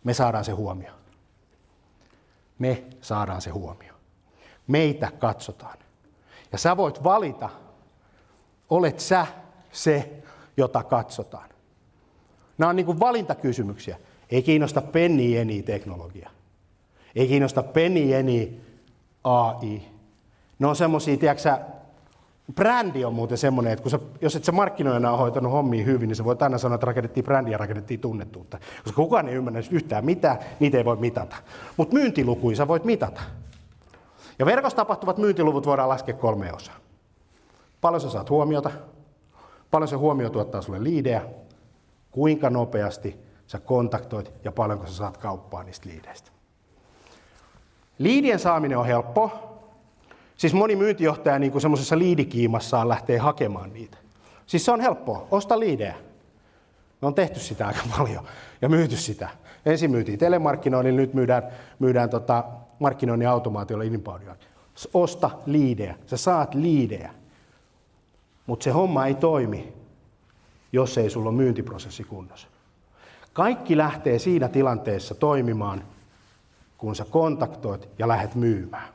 me 0.04 0.14
saadaan 0.14 0.44
se 0.44 0.52
huomio. 0.52 0.92
Me 2.58 2.84
saadaan 3.00 3.40
se 3.40 3.50
huomio. 3.50 3.91
Meitä 4.72 5.08
katsotaan. 5.18 5.78
Ja 6.52 6.58
sä 6.58 6.76
voit 6.76 7.04
valita, 7.04 7.48
olet 8.70 9.00
sä 9.00 9.26
se, 9.72 10.12
jota 10.56 10.82
katsotaan. 10.82 11.48
Nämä 12.58 12.70
on 12.70 12.76
niin 12.76 12.86
kuin 12.86 13.00
valintakysymyksiä. 13.00 13.96
Ei 14.30 14.42
kiinnosta 14.42 14.80
penni 14.80 15.36
eni 15.36 15.62
teknologia. 15.62 16.30
Ei 17.16 17.28
kiinnosta 17.28 17.62
penni 17.62 18.14
eni 18.14 18.60
AI. 19.24 19.82
Ne 20.58 20.66
on 20.66 20.76
semmoisia, 20.76 21.16
tiedätkö 21.16 21.58
brändi 22.54 23.04
on 23.04 23.14
muuten 23.14 23.38
semmoinen, 23.38 23.72
että 23.72 23.82
kun 23.82 23.90
sä, 23.90 23.98
jos 24.20 24.36
et 24.36 24.44
sä 24.44 24.52
markkinoina 24.52 25.10
ole 25.10 25.18
hoitanut 25.18 25.52
hommia 25.52 25.84
hyvin, 25.84 26.08
niin 26.08 26.16
sä 26.16 26.24
voit 26.24 26.42
aina 26.42 26.58
sanoa, 26.58 26.74
että 26.74 26.86
rakennettiin 26.86 27.24
brändiä 27.24 27.52
ja 27.52 27.58
rakennettiin 27.58 28.00
tunnettuutta. 28.00 28.58
Koska 28.84 29.02
kukaan 29.02 29.28
ei 29.28 29.34
ymmärrä 29.34 29.62
yhtään 29.70 30.04
mitään, 30.04 30.38
niitä 30.60 30.78
ei 30.78 30.84
voi 30.84 30.96
mitata. 30.96 31.36
Mutta 31.76 31.94
myyntilukuja 31.94 32.56
sä 32.56 32.68
voit 32.68 32.84
mitata. 32.84 33.20
Ja 34.38 34.46
verkossa 34.46 34.76
tapahtuvat 34.76 35.18
myyntiluvut 35.18 35.66
voidaan 35.66 35.88
laskea 35.88 36.14
kolme 36.14 36.52
osaa. 36.52 36.76
Paljon 37.80 38.00
sä 38.00 38.10
saat 38.10 38.30
huomiota, 38.30 38.70
paljon 39.70 39.88
se 39.88 39.96
huomio 39.96 40.30
tuottaa 40.30 40.62
sulle 40.62 40.84
liidejä, 40.84 41.22
kuinka 42.10 42.50
nopeasti 42.50 43.16
sä 43.46 43.60
kontaktoit 43.60 44.32
ja 44.44 44.52
paljonko 44.52 44.86
sä 44.86 44.92
saat 44.92 45.16
kauppaa 45.16 45.62
niistä 45.62 45.88
liideistä. 45.88 46.30
Liidien 47.98 48.38
saaminen 48.38 48.78
on 48.78 48.86
helppo, 48.86 49.52
Siis 50.42 50.54
moni 50.54 50.76
myyntijohtaja 50.76 51.38
niin 51.38 51.52
kuin 51.52 51.62
semmoisessa 51.62 51.98
liidikiimassaan 51.98 52.88
lähtee 52.88 53.18
hakemaan 53.18 53.72
niitä. 53.72 53.96
Siis 54.46 54.64
se 54.64 54.72
on 54.72 54.80
helppoa, 54.80 55.26
osta 55.30 55.60
liidejä. 55.60 55.94
Me 57.00 57.08
on 57.08 57.14
tehty 57.14 57.40
sitä 57.40 57.66
aika 57.66 57.80
paljon 57.98 58.24
ja 58.62 58.68
myyty 58.68 58.96
sitä. 58.96 59.28
Ensin 59.66 59.90
myytiin 59.90 60.18
telemarkkinoinnin, 60.18 60.96
nyt 60.96 61.14
myydään, 61.14 61.42
myydään 61.78 62.10
tota 62.10 62.44
markkinoinnin 62.82 63.28
automaatiolla 63.28 63.84
inboundilla. 63.84 64.36
Osta 64.94 65.30
liidejä, 65.46 65.94
sä 66.06 66.16
saat 66.16 66.54
liidejä. 66.54 67.14
Mutta 68.46 68.64
se 68.64 68.70
homma 68.70 69.06
ei 69.06 69.14
toimi, 69.14 69.72
jos 70.72 70.98
ei 70.98 71.10
sulla 71.10 71.28
ole 71.28 71.36
myyntiprosessi 71.36 72.04
kunnossa. 72.04 72.48
Kaikki 73.32 73.76
lähtee 73.76 74.18
siinä 74.18 74.48
tilanteessa 74.48 75.14
toimimaan, 75.14 75.82
kun 76.78 76.96
sä 76.96 77.04
kontaktoit 77.04 77.88
ja 77.98 78.08
lähdet 78.08 78.34
myymään. 78.34 78.88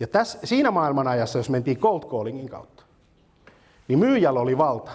Ja 0.00 0.06
tässä, 0.06 0.38
siinä 0.44 0.70
maailmanajassa, 0.70 1.38
jos 1.38 1.50
mentiin 1.50 1.78
cold 1.78 2.02
callingin 2.02 2.48
kautta, 2.48 2.82
niin 3.88 3.98
myyjällä 3.98 4.40
oli 4.40 4.58
valta. 4.58 4.92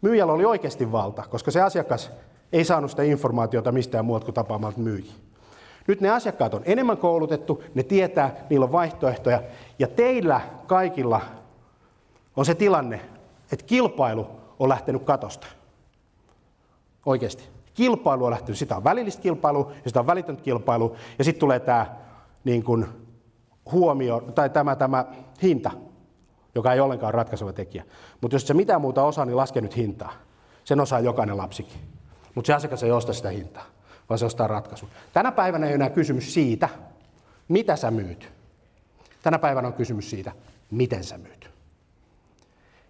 Myyjällä 0.00 0.32
oli 0.32 0.44
oikeasti 0.44 0.92
valta, 0.92 1.22
koska 1.30 1.50
se 1.50 1.60
asiakas 1.60 2.10
ei 2.52 2.64
saanut 2.64 2.90
sitä 2.90 3.02
informaatiota 3.02 3.72
mistään 3.72 4.04
muuta 4.04 4.24
kuin 4.24 4.34
tapaamalta 4.34 4.78
myyjiä. 4.78 5.12
Nyt 5.86 6.00
ne 6.00 6.10
asiakkaat 6.10 6.54
on 6.54 6.62
enemmän 6.64 6.96
koulutettu, 6.96 7.62
ne 7.74 7.82
tietää, 7.82 8.36
niillä 8.50 8.64
on 8.64 8.72
vaihtoehtoja, 8.72 9.42
ja 9.78 9.88
teillä 9.88 10.40
kaikilla 10.66 11.20
on 12.36 12.44
se 12.44 12.54
tilanne, 12.54 13.00
että 13.52 13.66
kilpailu 13.66 14.26
on 14.58 14.68
lähtenyt 14.68 15.02
katosta. 15.02 15.46
Oikeasti. 17.06 17.48
Kilpailu 17.74 18.24
on 18.24 18.30
lähtenyt, 18.30 18.58
sitä 18.58 18.76
on 18.76 18.84
välillistä 18.84 19.22
kilpailua 19.22 19.72
ja 19.84 19.90
sitä 19.90 20.00
on 20.00 20.06
välitöntä 20.06 20.42
kilpailua, 20.42 20.96
ja 21.18 21.24
sitten 21.24 21.40
tulee 21.40 21.60
tämä 21.60 21.86
niin 22.44 22.64
kuin, 22.64 22.86
huomio, 23.72 24.20
tai 24.20 24.50
tämä, 24.50 24.76
tämä 24.76 25.04
hinta, 25.42 25.70
joka 26.54 26.72
ei 26.72 26.80
ollenkaan 26.80 27.14
ratkaiseva 27.14 27.52
tekijä. 27.52 27.84
Mutta 28.20 28.34
jos 28.34 28.46
se 28.46 28.54
mitään 28.54 28.80
muuta 28.80 29.04
osaa, 29.04 29.24
niin 29.24 29.36
laske 29.36 29.60
nyt 29.60 29.76
hintaa. 29.76 30.12
Sen 30.64 30.80
osaa 30.80 31.00
jokainen 31.00 31.36
lapsikin. 31.36 31.80
Mutta 32.34 32.46
se 32.46 32.54
asiakas 32.54 32.82
ei 32.82 32.90
osta 32.90 33.12
sitä 33.12 33.28
hintaa, 33.28 33.64
vaan 34.08 34.18
se 34.18 34.24
ostaa 34.24 34.46
ratkaisun. 34.46 34.88
Tänä 35.12 35.32
päivänä 35.32 35.66
ei 35.66 35.74
enää 35.74 35.90
kysymys 35.90 36.34
siitä, 36.34 36.68
mitä 37.48 37.76
sä 37.76 37.90
myyt. 37.90 38.32
Tänä 39.22 39.38
päivänä 39.38 39.68
on 39.68 39.74
kysymys 39.74 40.10
siitä, 40.10 40.32
miten 40.70 41.04
sä 41.04 41.18
myyt. 41.18 41.50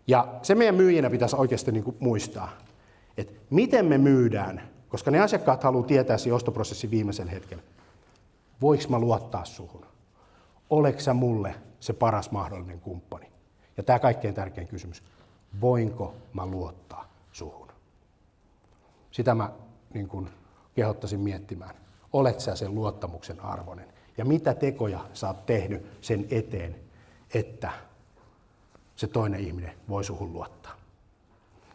Ja 0.06 0.34
se 0.42 0.54
meidän 0.54 0.74
myyjinä 0.74 1.10
pitäisi 1.10 1.36
oikeasti 1.36 1.72
niin 1.72 1.84
kuin 1.84 1.96
muistaa, 2.00 2.52
että 3.16 3.32
miten 3.50 3.86
me 3.86 3.98
myydään, 3.98 4.68
koska 4.88 5.10
ne 5.10 5.20
asiakkaat 5.20 5.62
haluaa 5.62 5.86
tietää 5.86 6.18
siinä 6.18 6.36
ostoprosessin 6.36 6.90
viimeisellä 6.90 7.30
hetkellä. 7.30 7.62
Voinko 8.60 8.84
mä 8.88 8.98
luottaa 8.98 9.44
suhun? 9.44 9.86
Oleksä 10.70 11.14
mulle 11.14 11.54
se 11.80 11.92
paras 11.92 12.30
mahdollinen 12.30 12.80
kumppani? 12.80 13.26
Ja 13.76 13.82
tämä 13.82 13.98
kaikkein 13.98 14.34
tärkein 14.34 14.68
kysymys. 14.68 15.02
Voinko 15.60 16.14
mä 16.32 16.46
luottaa 16.46 17.08
suhun? 17.32 17.68
Sitä 19.10 19.34
mä 19.34 19.50
niin 19.94 20.08
kun, 20.08 20.30
kehottaisin 20.74 21.20
miettimään. 21.20 21.74
Olet 22.12 22.40
sä 22.40 22.56
sen 22.56 22.74
luottamuksen 22.74 23.40
arvoinen? 23.40 23.86
Ja 24.18 24.24
mitä 24.24 24.54
tekoja 24.54 25.00
sä 25.12 25.26
oot 25.26 25.46
tehnyt 25.46 25.86
sen 26.00 26.26
eteen, 26.30 26.76
että 27.34 27.72
se 28.96 29.06
toinen 29.06 29.40
ihminen 29.40 29.74
voi 29.88 30.04
suhun 30.04 30.32
luottaa? 30.32 30.72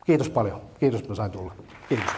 Kiitos 0.06 0.30
paljon. 0.30 0.62
Kiitos, 0.80 1.02
että 1.02 1.16
sain 1.16 1.32
tulla. 1.32 1.56
Kiitos. 1.90 2.14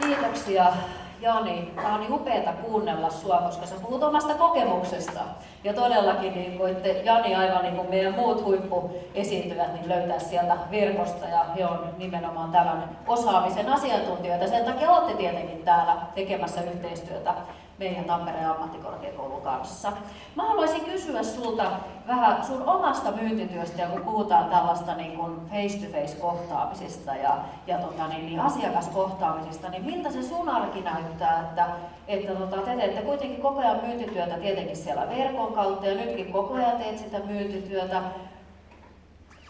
Kiitoksia 0.00 0.72
Jani, 1.20 1.72
tämä 1.76 1.94
on 1.94 2.00
niin 2.00 2.12
upeaa 2.12 2.52
kuunnella 2.52 3.10
sua, 3.10 3.38
koska 3.38 3.66
sä 3.66 3.74
puhut 3.82 4.02
omasta 4.02 4.34
kokemuksesta. 4.34 5.20
Ja 5.64 5.74
todellakin 5.74 6.34
niin 6.34 6.58
voitte 6.58 7.02
Jani 7.02 7.34
aivan 7.34 7.62
niin 7.62 7.76
kuin 7.76 7.90
meidän 7.90 8.14
muut 8.14 8.44
huippuesiintyvät 8.44 9.74
niin 9.74 9.88
löytää 9.88 10.18
sieltä 10.18 10.56
verkosta 10.70 11.26
ja 11.26 11.44
he 11.56 11.66
on 11.66 11.94
nimenomaan 11.98 12.52
tämän 12.52 12.96
osaamisen 13.06 13.68
asiantuntijoita. 13.68 14.48
Sen 14.48 14.64
takia 14.64 14.90
olette 14.90 15.14
tietenkin 15.14 15.62
täällä 15.64 15.96
tekemässä 16.14 16.60
yhteistyötä 16.60 17.34
meidän 17.78 18.04
Tampereen 18.04 18.50
ammattikorkeakoulun 18.50 19.42
kanssa. 19.42 19.92
Mä 20.34 20.48
haluaisin 20.48 20.84
kysyä 20.84 21.22
sulta 21.22 21.64
vähän 22.06 22.44
sun 22.44 22.62
omasta 22.62 23.10
myyntityöstä, 23.10 23.86
kun 23.86 24.00
puhutaan 24.00 24.50
tällaista 24.50 24.94
niin 24.94 25.16
kuin 25.16 25.40
face-to-face 25.50 26.16
kohtaamisista 26.20 27.14
ja, 27.14 27.38
ja 27.66 27.78
tota, 27.78 28.08
niin, 28.08 28.26
niin 28.26 28.40
asiakaskohtaamisista, 28.40 29.68
niin 29.68 29.84
miltä 29.84 30.10
se 30.10 30.22
sun 30.22 30.48
arki 30.48 30.80
näyttää, 30.80 31.40
että, 31.40 31.66
että 32.08 32.34
tota, 32.34 32.56
te 32.56 32.76
teette 32.76 33.02
kuitenkin 33.02 33.40
koko 33.40 33.60
ajan 33.60 33.80
myyntityötä 33.86 34.38
tietenkin 34.38 34.76
siellä 34.76 35.08
verkon 35.08 35.52
kautta, 35.52 35.86
ja 35.86 35.94
nytkin 35.94 36.32
koko 36.32 36.54
ajan 36.54 36.76
teet 36.76 36.98
sitä 36.98 37.18
myyntityötä. 37.18 38.02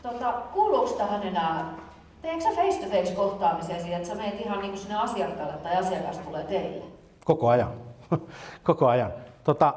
Tota, 0.03 0.33
kuuluuko 0.33 0.91
tähän 0.91 1.23
enää 1.23 1.64
Teekö 2.23 2.41
sä 2.41 2.49
face-to-face 2.49 3.14
kohtaamisia 3.14 3.79
siihen, 3.79 3.97
että 3.97 4.09
sä 4.09 4.14
meet 4.14 4.41
ihan 4.41 4.59
niin 4.59 4.71
kuin 4.71 4.81
sinne 4.81 4.97
asiakkaalle 4.97 5.53
tai 5.53 5.77
asiakas 5.77 6.19
tulee 6.19 6.45
teille? 6.45 6.85
Koko 7.25 7.49
ajan. 7.49 7.88
koko 8.62 8.87
ajan. 8.87 9.12
Tota, 9.44 9.75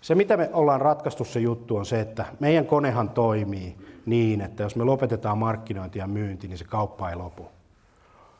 se, 0.00 0.14
mitä 0.14 0.36
me 0.36 0.50
ollaan 0.52 0.80
ratkaistu 0.80 1.24
se 1.24 1.40
juttu, 1.40 1.76
on 1.76 1.86
se, 1.86 2.00
että 2.00 2.24
meidän 2.40 2.66
konehan 2.66 3.10
toimii 3.10 3.76
niin, 4.06 4.40
että 4.40 4.62
jos 4.62 4.76
me 4.76 4.84
lopetetaan 4.84 5.38
markkinointi 5.38 5.98
ja 5.98 6.06
myynti, 6.06 6.48
niin 6.48 6.58
se 6.58 6.64
kauppa 6.64 7.10
ei 7.10 7.16
lopu. 7.16 7.46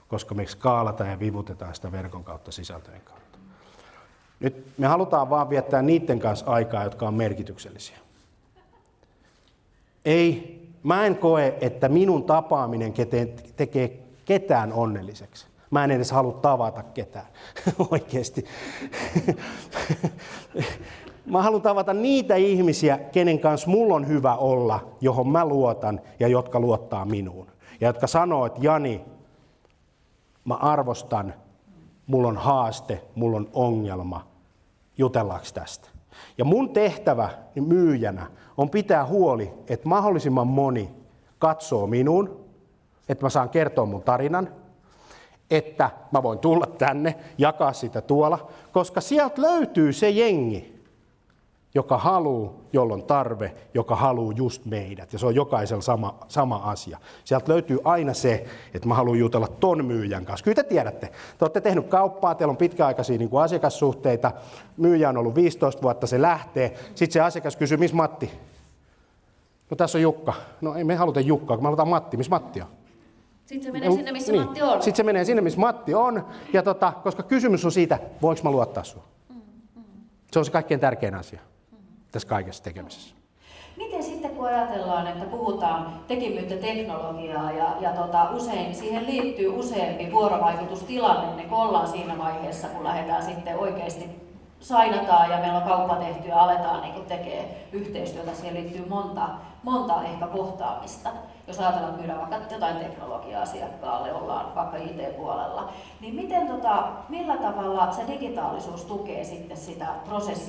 Koska 0.08 0.34
me 0.34 0.46
skaalataan 0.46 1.10
ja 1.10 1.18
vivutetaan 1.18 1.74
sitä 1.74 1.92
verkon 1.92 2.24
kautta 2.24 2.52
sisältöjen 2.52 3.00
kautta. 3.00 3.38
Nyt 4.40 4.66
me 4.78 4.86
halutaan 4.86 5.30
vaan 5.30 5.50
viettää 5.50 5.82
niiden 5.82 6.18
kanssa 6.18 6.46
aikaa, 6.46 6.84
jotka 6.84 7.08
on 7.08 7.14
merkityksellisiä. 7.14 7.98
Ei, 10.04 10.62
mä 10.82 11.06
en 11.06 11.16
koe, 11.16 11.58
että 11.60 11.88
minun 11.88 12.24
tapaaminen 12.24 12.92
tekee 13.56 13.98
ketään 14.24 14.72
onnelliseksi. 14.72 15.51
Mä 15.72 15.84
en 15.84 15.90
edes 15.90 16.12
halua 16.12 16.32
tavata 16.32 16.82
ketään, 16.82 17.26
oikeasti. 17.90 18.44
mä 21.26 21.42
haluan 21.42 21.62
tavata 21.62 21.94
niitä 21.94 22.34
ihmisiä, 22.34 22.98
kenen 22.98 23.38
kanssa 23.38 23.70
mulla 23.70 23.94
on 23.94 24.08
hyvä 24.08 24.36
olla, 24.36 24.96
johon 25.00 25.28
mä 25.28 25.44
luotan 25.44 26.00
ja 26.20 26.28
jotka 26.28 26.60
luottaa 26.60 27.04
minuun. 27.04 27.46
Ja 27.80 27.88
jotka 27.88 28.06
sanoo, 28.06 28.46
että 28.46 28.60
Jani, 28.62 29.04
mä 30.44 30.54
arvostan 30.54 31.34
mulla 32.06 32.28
on 32.28 32.36
haaste, 32.36 33.04
mulla 33.14 33.36
on 33.36 33.48
ongelma, 33.52 34.26
jutellaanko 34.98 35.46
tästä. 35.54 35.88
Ja 36.38 36.44
mun 36.44 36.70
tehtävä 36.70 37.30
myyjänä 37.54 38.26
on 38.56 38.70
pitää 38.70 39.06
huoli, 39.06 39.52
että 39.68 39.88
mahdollisimman 39.88 40.46
moni 40.46 40.90
katsoo 41.38 41.86
minuun, 41.86 42.44
että 43.08 43.24
mä 43.24 43.30
saan 43.30 43.50
kertoa 43.50 43.86
mun 43.86 44.02
tarinan, 44.02 44.48
että 45.52 45.90
mä 46.12 46.22
voin 46.22 46.38
tulla 46.38 46.66
tänne, 46.66 47.14
jakaa 47.38 47.72
sitä 47.72 48.00
tuolla, 48.00 48.48
koska 48.72 49.00
sieltä 49.00 49.42
löytyy 49.42 49.92
se 49.92 50.10
jengi, 50.10 50.82
joka 51.74 51.98
haluaa, 51.98 52.52
jolla 52.72 52.94
on 52.94 53.02
tarve, 53.02 53.54
joka 53.74 53.96
haluaa 53.96 54.32
just 54.36 54.64
meidät. 54.64 55.12
Ja 55.12 55.18
se 55.18 55.26
on 55.26 55.34
jokaisella 55.34 55.82
sama, 55.82 56.18
sama 56.28 56.56
asia. 56.56 56.98
Sieltä 57.24 57.52
löytyy 57.52 57.78
aina 57.84 58.14
se, 58.14 58.46
että 58.74 58.88
mä 58.88 58.94
haluan 58.94 59.18
jutella 59.18 59.48
ton 59.48 59.84
myyjän 59.84 60.24
kanssa. 60.24 60.44
Kyllä 60.44 60.54
te 60.54 60.62
tiedätte, 60.62 61.06
te 61.06 61.44
olette 61.44 61.60
tehnyt 61.60 61.86
kauppaa, 61.86 62.34
teillä 62.34 62.50
on 62.50 62.56
pitkäaikaisia 62.56 63.18
niin 63.18 63.30
kuin 63.30 63.42
asiakassuhteita, 63.42 64.32
myyjä 64.76 65.08
on 65.08 65.16
ollut 65.16 65.34
15 65.34 65.82
vuotta, 65.82 66.06
se 66.06 66.22
lähtee. 66.22 66.74
Sitten 66.94 67.12
se 67.12 67.20
asiakas 67.20 67.56
kysyy, 67.56 67.78
missä 67.78 67.96
Matti? 67.96 68.30
No 69.70 69.76
tässä 69.76 69.98
on 69.98 70.02
Jukka. 70.02 70.34
No 70.60 70.74
ei 70.74 70.84
me 70.84 70.94
haluta 70.94 71.20
Jukkaa, 71.20 71.56
kun 71.56 71.64
me 71.64 71.66
halutaan 71.66 71.88
Matti. 71.88 72.16
Missä 72.16 72.30
Matti 72.30 72.60
on? 72.60 72.68
Sitten 73.46 73.62
se 73.62 73.72
menee 73.72 73.88
no, 73.88 73.94
sinne, 73.94 74.12
missä 74.12 74.32
niin. 74.32 74.44
Matti 74.44 74.62
on. 74.62 74.82
Sitten 74.82 74.96
se 74.96 75.02
menee 75.02 75.24
sinne, 75.24 75.42
missä 75.42 75.60
Matti 75.60 75.94
on. 75.94 76.26
Ja 76.52 76.62
tota, 76.62 76.92
koska 77.02 77.22
kysymys 77.22 77.64
on 77.64 77.72
siitä, 77.72 77.98
voinko 78.22 78.42
mä 78.44 78.50
luottaa 78.50 78.84
sinua. 78.84 79.04
Mm, 79.28 79.36
mm. 79.76 79.82
Se 80.32 80.38
on 80.38 80.44
se 80.44 80.50
kaikkein 80.50 80.80
tärkein 80.80 81.14
asia 81.14 81.40
tässä 82.12 82.28
kaikessa 82.28 82.64
tekemisessä. 82.64 83.14
Miten 83.76 84.02
sitten 84.02 84.30
kun 84.30 84.46
ajatellaan, 84.46 85.06
että 85.06 85.24
puhutaan, 85.24 86.00
tekin 86.08 86.32
myytte 86.32 86.56
teknologiaa 86.56 87.52
ja, 87.52 87.76
ja 87.80 87.90
tota, 87.90 88.30
usein 88.30 88.74
siihen 88.74 89.06
liittyy 89.06 89.48
useampi 89.48 90.12
vuorovaikutustilanne, 90.12 91.36
niin 91.36 91.48
kun 91.48 91.58
ollaan 91.58 91.88
siinä 91.88 92.18
vaiheessa, 92.18 92.68
kun 92.68 92.84
lähdetään 92.84 93.24
sitten 93.24 93.58
oikeasti 93.58 94.04
sainataan 94.62 95.30
ja 95.30 95.38
meillä 95.38 95.58
on 95.58 95.68
kauppa 95.68 95.96
tehty 95.96 96.28
ja 96.28 96.40
aletaan 96.40 96.82
niin 96.82 97.04
tekee 97.04 97.68
yhteistyötä, 97.72 98.34
siihen 98.34 98.54
liittyy 98.54 98.88
monta, 98.88 99.28
monta 99.62 100.02
ehkä 100.02 100.26
kohtaamista. 100.26 101.10
Jos 101.46 101.60
ajatellaan, 101.60 101.94
myydään 101.94 102.18
vaikka 102.18 102.54
jotain 102.54 102.76
teknologiaa 102.76 103.42
asiakkaalle, 103.42 104.12
ollaan 104.12 104.54
vaikka 104.54 104.76
IT-puolella, 104.76 105.72
niin 106.00 106.14
miten, 106.14 106.48
tota, 106.48 106.88
millä 107.08 107.36
tavalla 107.36 107.92
se 107.92 108.02
digitaalisuus 108.08 108.84
tukee 108.84 109.24
sitten 109.24 109.56
sitä 109.56 109.86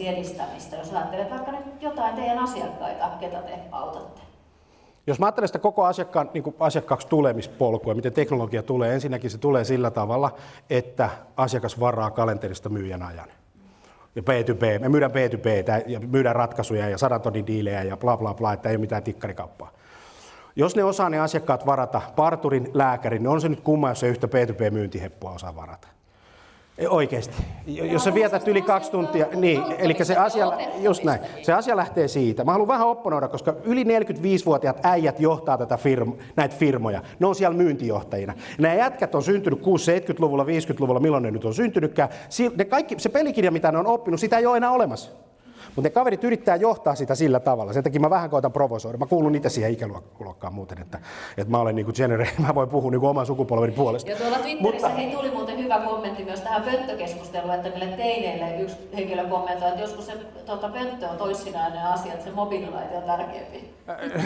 edistämistä, 0.08 0.76
jos 0.76 0.94
ajattelet 0.94 1.32
vaikka 1.32 1.52
nyt 1.52 1.82
jotain 1.82 2.16
teidän 2.16 2.40
asiakkaita, 2.40 3.10
ketä 3.20 3.38
te 3.38 3.60
autatte? 3.72 4.22
Jos 5.08 5.20
mä 5.20 5.26
ajattelen 5.26 5.48
sitä 5.48 5.60
koko 5.60 5.86
asiakkaan, 5.86 6.30
niin 6.34 6.56
asiakkaaksi 6.60 7.08
tulemispolkua, 7.08 7.94
miten 7.94 8.14
teknologia 8.14 8.64
tulee, 8.64 8.94
ensinnäkin 8.94 9.30
se 9.30 9.38
tulee 9.38 9.64
sillä 9.64 9.92
tavalla, 9.92 10.32
että 10.70 11.10
asiakas 11.38 11.80
varaa 11.80 12.12
kalenterista 12.12 12.70
myyjän 12.70 13.04
ajan 13.04 13.28
ja 14.16 14.22
B2B, 14.22 14.80
me 14.80 14.90
myydään 14.90 15.12
B2B 15.12 15.84
ja 15.88 16.00
myydään 16.00 16.36
ratkaisuja 16.36 16.90
ja 16.90 16.98
sadan 16.98 17.22
tonnin 17.22 17.48
diilejä 17.48 17.84
ja 17.84 17.98
bla 17.98 18.18
bla 18.18 18.34
bla, 18.34 18.54
että 18.54 18.70
ei 18.70 18.76
ole 18.76 18.82
mitään 18.82 19.04
tikkarikauppaa. 19.04 19.72
Jos 20.56 20.76
ne 20.76 20.84
osaa 20.84 21.10
ne 21.10 21.20
asiakkaat 21.20 21.66
varata, 21.66 22.02
parturin, 22.16 22.70
lääkärin, 22.74 23.24
niin 23.24 23.30
on 23.30 23.42
se 23.42 23.50
nyt 23.50 23.62
kumma, 23.62 23.90
jos 23.90 24.00
se 24.00 24.08
yhtä 24.08 24.28
B2B-myyntiheppua 24.28 25.32
osaa 25.32 25.56
varata. 25.56 25.88
Oikeasti. 26.90 27.34
Jos 27.68 28.04
sä 28.04 28.14
vietät 28.14 28.48
yli 28.48 28.62
kaksi 28.62 28.92
tuntia, 28.92 29.26
niin, 29.36 29.64
eli 29.78 29.96
se 30.04 30.16
asia, 30.16 30.52
just 30.80 31.04
näin, 31.04 31.20
se 31.42 31.54
asia 31.54 31.76
lähtee 31.76 32.08
siitä. 32.08 32.44
Mä 32.44 32.52
haluan 32.52 32.68
vähän 32.68 32.88
opponoida, 32.88 33.28
koska 33.28 33.54
yli 33.64 33.84
45-vuotiaat 33.84 34.80
äijät 34.84 35.20
johtaa 35.20 35.58
tätä 35.58 35.78
firma, 35.78 36.14
näitä 36.36 36.56
firmoja. 36.56 37.02
Ne 37.20 37.28
on 37.28 37.36
siellä 37.36 37.58
myyntijohtajina. 37.58 38.34
Nämä 38.58 38.74
jätkät 38.74 39.16
on 39.16 39.24
syntynyt 39.24 39.60
60-70-luvulla, 39.60 40.44
50-luvulla, 40.44 41.00
milloin 41.00 41.24
ne 41.24 41.32
nyt 41.32 41.46
on 41.46 41.54
syntynytkään. 41.54 42.10
Ne 42.58 42.66
kaikki, 42.66 42.96
se 43.00 43.10
pelikirja, 43.10 43.52
mitä 43.52 43.72
ne 43.72 43.78
on 43.78 43.88
oppinut, 43.88 44.20
sitä 44.20 44.38
ei 44.38 44.46
ole 44.46 44.58
enää 44.58 44.72
olemassa. 44.72 45.12
Mutta 45.76 45.90
ne 45.90 45.94
kaverit 45.94 46.24
yrittää 46.24 46.56
johtaa 46.56 46.96
sitä 46.96 47.16
sillä 47.16 47.40
tavalla. 47.40 47.74
Sen 47.74 47.84
takia 47.84 48.02
mä 48.02 48.10
vähän 48.10 48.30
koitan 48.30 48.52
provosoida. 48.52 48.98
Mä 48.98 49.06
kuulun 49.06 49.36
itse 49.36 49.50
siihen 49.50 49.72
ikäluokkaan 49.72 50.54
muuten, 50.54 50.82
että, 50.82 51.00
että 51.38 51.52
mä 51.52 51.60
olen 51.60 51.76
niinku 51.76 51.94
genere, 51.94 52.30
mä 52.48 52.56
voin 52.56 52.70
puhua 52.70 52.92
niinku 52.92 53.08
oman 53.08 53.26
sukupolveni 53.26 53.74
puolesta. 53.74 54.12
Ja 54.12 54.18
tuolla 54.18 54.38
Twitterissä 54.38 54.88
Mutta... 54.88 55.02
hei, 55.02 55.16
tuli 55.16 55.32
muuten 55.32 55.58
hyvä 55.58 55.80
kommentti 55.80 56.24
myös 56.24 56.42
tähän 56.42 56.64
pönttökeskusteluun, 56.64 57.54
että 57.54 57.70
niille 57.70 57.98
teineille 57.98 58.62
yksi 58.62 58.76
henkilö 58.96 59.28
kommentoi, 59.28 59.70
että 59.70 59.82
joskus 59.82 60.06
se 60.06 60.14
tuota, 60.46 60.70
pönttö 60.70 61.10
on 61.10 61.18
toissinainen 61.18 61.84
asia, 61.84 62.14
että 62.14 62.26
se 62.26 62.32
mobiililaite 62.32 62.98
on 62.98 63.04
tärkeämpi. 63.04 63.74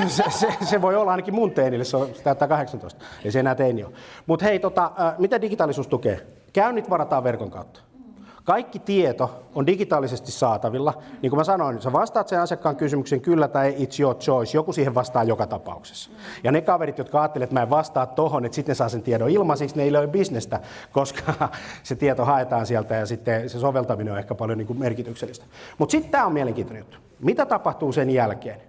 se, 0.07 0.23
se, 0.29 0.47
se, 0.65 0.81
voi 0.81 0.95
olla 0.95 1.12
ainakin 1.12 1.36
mun 1.36 1.51
teinille, 1.51 1.86
se 1.86 1.97
on 1.97 2.10
täyttää 2.23 2.47
18, 2.47 3.05
ei 3.25 3.31
se 3.31 3.39
enää 3.39 3.55
teini 3.55 3.83
ole. 3.83 3.93
Mutta 4.25 4.45
hei, 4.45 4.60
tota, 4.60 4.91
mitä 5.17 5.41
digitaalisuus 5.41 5.88
tukee? 5.88 6.27
Käynnit 6.53 6.89
varataan 6.89 7.23
verkon 7.23 7.51
kautta. 7.51 7.87
Kaikki 8.47 8.79
tieto 8.79 9.43
on 9.55 9.67
digitaalisesti 9.67 10.31
saatavilla. 10.31 10.93
Niin 11.21 11.29
kuin 11.29 11.38
mä 11.38 11.43
sanoin, 11.43 11.81
sä 11.81 11.93
vastaat 11.93 12.27
sen 12.27 12.41
asiakkaan 12.41 12.75
kysymyksen 12.75 13.21
kyllä 13.21 13.47
tai 13.47 13.75
it's 13.79 14.01
your 14.01 14.15
choice. 14.15 14.57
Joku 14.57 14.73
siihen 14.73 14.95
vastaa 14.95 15.23
joka 15.23 15.47
tapauksessa. 15.47 16.10
Ja 16.43 16.51
ne 16.51 16.62
kaverit, 16.62 16.97
jotka 16.97 17.21
ajattelevat, 17.21 17.47
että 17.47 17.53
mä 17.53 17.62
en 17.62 17.69
vastaa 17.69 18.05
tohon, 18.05 18.45
että 18.45 18.55
sitten 18.55 18.71
ne 18.71 18.75
saa 18.75 18.89
sen 18.89 19.01
tiedon 19.01 19.29
ilmaisiksi, 19.29 19.77
ne 19.77 19.83
ei 19.83 19.93
löy 19.93 20.07
bisnestä, 20.07 20.60
koska 20.91 21.33
se 21.83 21.95
tieto 21.95 22.25
haetaan 22.25 22.65
sieltä 22.65 22.95
ja 22.95 23.05
sitten 23.05 23.49
se 23.49 23.60
soveltaminen 23.60 24.13
on 24.13 24.19
ehkä 24.19 24.36
paljon 24.36 24.57
niin 24.57 24.67
kuin 24.67 24.79
merkityksellistä. 24.79 25.45
Mutta 25.77 25.91
sitten 25.91 26.12
tämä 26.12 26.25
on 26.25 26.33
mielenkiintoinen 26.33 26.81
juttu. 26.81 26.97
Mitä 27.19 27.45
tapahtuu 27.45 27.91
sen 27.91 28.10
jälkeen? 28.10 28.62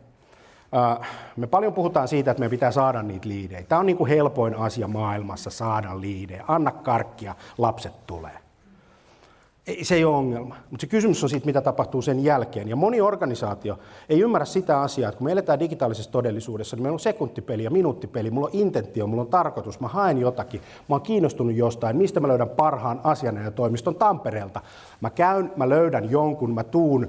Me 1.37 1.47
paljon 1.47 1.73
puhutaan 1.73 2.09
siitä, 2.09 2.31
että 2.31 2.41
me 2.41 2.49
pitää 2.49 2.73
saada 2.73 3.03
niitä 3.03 3.29
liidejä. 3.29 3.63
Tämä 3.63 3.79
on 3.79 3.87
niin 3.87 3.97
kuin 3.97 4.11
helpoin 4.11 4.55
asia 4.55 4.89
maailmassa 4.89 5.51
saada 5.51 6.01
liidejä. 6.01 6.45
Anna 6.49 6.71
karkkia, 6.71 7.35
lapset 7.59 8.07
tulee 8.07 8.48
ei, 9.69 9.85
se 9.85 9.95
ei 9.95 10.05
ole 10.05 10.17
ongelma. 10.17 10.57
Mutta 10.71 10.81
se 10.81 10.87
kysymys 10.87 11.23
on 11.23 11.31
siitä, 11.31 11.47
mitä 11.47 11.61
tapahtuu 11.61 12.03
sen 12.03 12.25
jälkeen. 12.25 12.69
Ja 12.69 12.77
moni 12.77 13.01
organisaatio 13.01 13.79
ei 14.09 14.21
ymmärrä 14.21 14.45
sitä 14.45 14.81
asiaa, 14.81 15.09
että 15.09 15.19
kun 15.19 15.25
me 15.25 15.33
eletään 15.33 15.61
digitaalisessa 15.61 16.13
todellisuudessa, 16.13 16.77
niin 16.77 16.83
meillä 16.83 16.95
on 16.95 17.01
sekuntipeli 17.01 17.65
ja 17.65 17.71
minuuttipeli, 17.71 18.31
mulla 18.31 18.47
on 18.47 18.55
intentio, 18.55 19.07
mulla 19.07 19.23
on 19.23 19.29
tarkoitus, 19.29 19.81
mä 19.81 19.89
haen 19.89 20.19
jotakin, 20.19 20.61
mä 20.61 20.95
oon 20.95 21.03
kiinnostunut 21.03 21.55
jostain, 21.55 21.97
mistä 21.97 22.21
mä 22.21 22.29
löydän 22.29 22.49
parhaan 22.49 23.01
ja 23.45 23.51
toimiston 23.51 23.95
Tampereelta. 23.95 24.61
Mä 25.01 25.11
käyn, 25.11 25.53
mä 25.57 25.69
löydän 25.69 26.11
jonkun, 26.11 26.55
mä 26.55 26.65
tuun, 26.65 27.09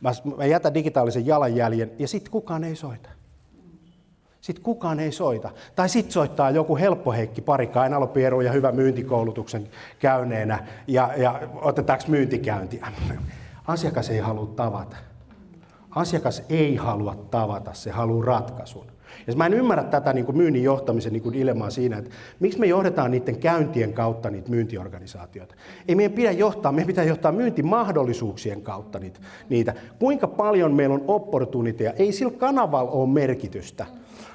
mä, 0.00 0.10
mä 0.36 0.46
jätän 0.46 0.74
digitaalisen 0.74 1.26
jalanjäljen 1.26 1.90
ja 1.98 2.08
sitten 2.08 2.32
kukaan 2.32 2.64
ei 2.64 2.76
soita 2.76 3.19
sitten 4.50 4.64
kukaan 4.64 5.00
ei 5.00 5.12
soita. 5.12 5.50
Tai 5.76 5.88
sitten 5.88 6.12
soittaa 6.12 6.50
joku 6.50 6.76
helppoheikki 6.76 7.40
pari 7.40 7.66
kainalopieru 7.66 8.40
ja 8.40 8.52
hyvä 8.52 8.72
myyntikoulutuksen 8.72 9.68
käyneenä 9.98 10.66
ja, 10.86 11.10
ja 11.16 11.40
otetaanko 11.54 12.04
myyntikäynti. 12.08 12.80
Asiakas 13.66 14.10
ei 14.10 14.18
halua 14.18 14.46
tavata. 14.46 14.96
Asiakas 15.90 16.42
ei 16.48 16.76
halua 16.76 17.14
tavata, 17.30 17.74
se 17.74 17.90
haluaa 17.90 18.26
ratkaisun. 18.26 18.86
Ja 19.26 19.36
mä 19.36 19.46
en 19.46 19.54
ymmärrä 19.54 19.84
tätä 19.84 20.12
niin 20.12 20.24
kuin 20.26 20.36
myynnin 20.36 20.62
johtamisen 20.62 21.12
niin 21.12 21.22
kuin 21.22 21.32
dilemmaa 21.32 21.70
siinä, 21.70 21.98
että 21.98 22.10
miksi 22.40 22.60
me 22.60 22.66
johdetaan 22.66 23.10
niiden 23.10 23.36
käyntien 23.36 23.92
kautta 23.92 24.30
niitä 24.30 24.50
myyntiorganisaatioita. 24.50 25.54
Ei 25.88 25.94
meidän 25.94 26.12
pidä 26.12 26.32
johtaa, 26.32 26.72
meidän 26.72 26.86
pitää 26.86 27.04
johtaa 27.04 27.32
myyntimahdollisuuksien 27.32 28.62
kautta 28.62 29.00
niitä. 29.48 29.74
Kuinka 29.98 30.26
paljon 30.26 30.74
meillä 30.74 30.94
on 30.94 31.04
opportuniteja, 31.08 31.92
ei 31.92 32.12
sillä 32.12 32.32
kanavalla 32.32 32.90
ole 32.90 33.08
merkitystä. 33.08 33.86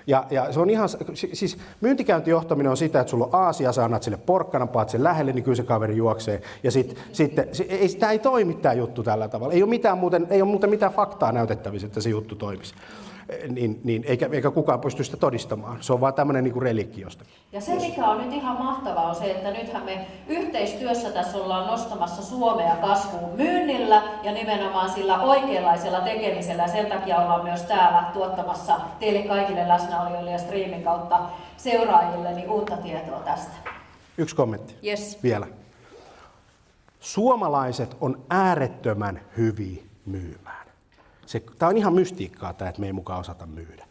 Ja, 0.08 0.26
ja 0.32 0.54
se 0.54 0.60
on 0.60 0.70
ihan, 0.70 0.90
siis 1.14 1.58
myyntikäyntijohtaminen 1.82 2.70
on 2.70 2.78
sitä, 2.78 3.00
että 3.00 3.12
sulla 3.12 3.26
on 3.26 3.36
aasia, 3.36 3.72
sä 3.72 3.86
annat 3.86 4.04
sille 4.04 4.18
porkkana, 4.18 4.68
paat 4.68 4.90
sen 4.90 5.04
lähelle, 5.04 5.34
niin 5.34 5.44
kyllä 5.44 5.56
se 5.56 5.64
kaveri 5.64 5.98
juoksee. 5.98 6.42
Ja 6.64 6.72
sit, 6.72 6.98
sitten, 7.12 7.48
ei, 7.70 7.90
tämä 7.90 8.12
ei 8.12 8.20
toimi 8.20 8.54
tämä 8.54 8.74
juttu 8.74 9.04
tällä 9.04 9.28
tavalla. 9.28 9.54
Ei 9.54 9.64
ole, 9.64 9.70
mitään 9.70 9.98
muuten, 9.98 10.28
ei 10.30 10.42
ole 10.42 10.50
muuten 10.50 10.70
mitään 10.70 10.94
faktaa 10.94 11.32
näytettävissä, 11.32 11.88
että 11.88 12.02
se 12.02 12.10
juttu 12.10 12.36
toimisi 12.36 12.76
niin, 13.50 13.82
niin 13.84 14.04
eikä, 14.08 14.30
eikä 14.32 14.52
kukaan 14.52 14.82
pysty 14.82 15.04
sitä 15.04 15.18
todistamaan. 15.18 15.84
Se 15.84 15.94
on 15.94 16.02
vaan 16.02 16.14
tämmöinen 16.14 16.44
niin 16.44 16.62
reliikiosta. 16.62 17.26
Ja 17.52 17.62
se, 17.62 17.76
mikä 17.76 18.06
on 18.06 18.18
nyt 18.18 18.34
ihan 18.34 18.58
mahtavaa, 18.58 19.10
on 19.10 19.16
se, 19.16 19.32
että 19.32 19.52
nythän 19.52 19.86
me 19.86 20.08
yhteistyössä 20.28 21.12
tässä 21.12 21.38
ollaan 21.38 21.68
nostamassa 21.68 22.24
Suomea 22.24 22.76
kasvuun 22.76 23.38
myynnillä 23.38 24.04
ja 24.24 24.32
nimenomaan 24.32 24.90
sillä 24.90 25.22
oikeanlaisella 25.22 26.02
tekemisellä. 26.02 26.64
Ja 26.64 26.70
sen 26.70 26.86
takia 26.86 27.18
ollaan 27.18 27.44
myös 27.44 27.62
täällä 27.62 28.04
tuottamassa 28.14 28.80
teille 29.00 29.28
kaikille 29.28 29.68
läsnäolijoille 29.68 30.32
ja 30.32 30.38
striimin 30.38 30.84
kautta 30.84 31.20
seuraajille 31.58 32.34
niin 32.34 32.50
uutta 32.50 32.78
tietoa 32.78 33.20
tästä. 33.20 33.54
Yksi 34.18 34.36
kommentti 34.36 34.76
yes. 34.88 35.24
vielä. 35.24 35.48
Suomalaiset 37.00 37.98
on 38.02 38.22
äärettömän 38.30 39.22
hyviä 39.38 39.84
myymään. 40.06 40.65
Se, 41.26 41.44
tämä 41.60 41.70
on 41.70 41.78
ihan 41.78 41.94
mystiikkaa 41.94 42.54
tämä, 42.54 42.70
että 42.70 42.82
me 42.82 42.88
ei 42.88 42.94
mukaan 42.94 43.20
osata 43.20 43.46
myydä. 43.46 43.86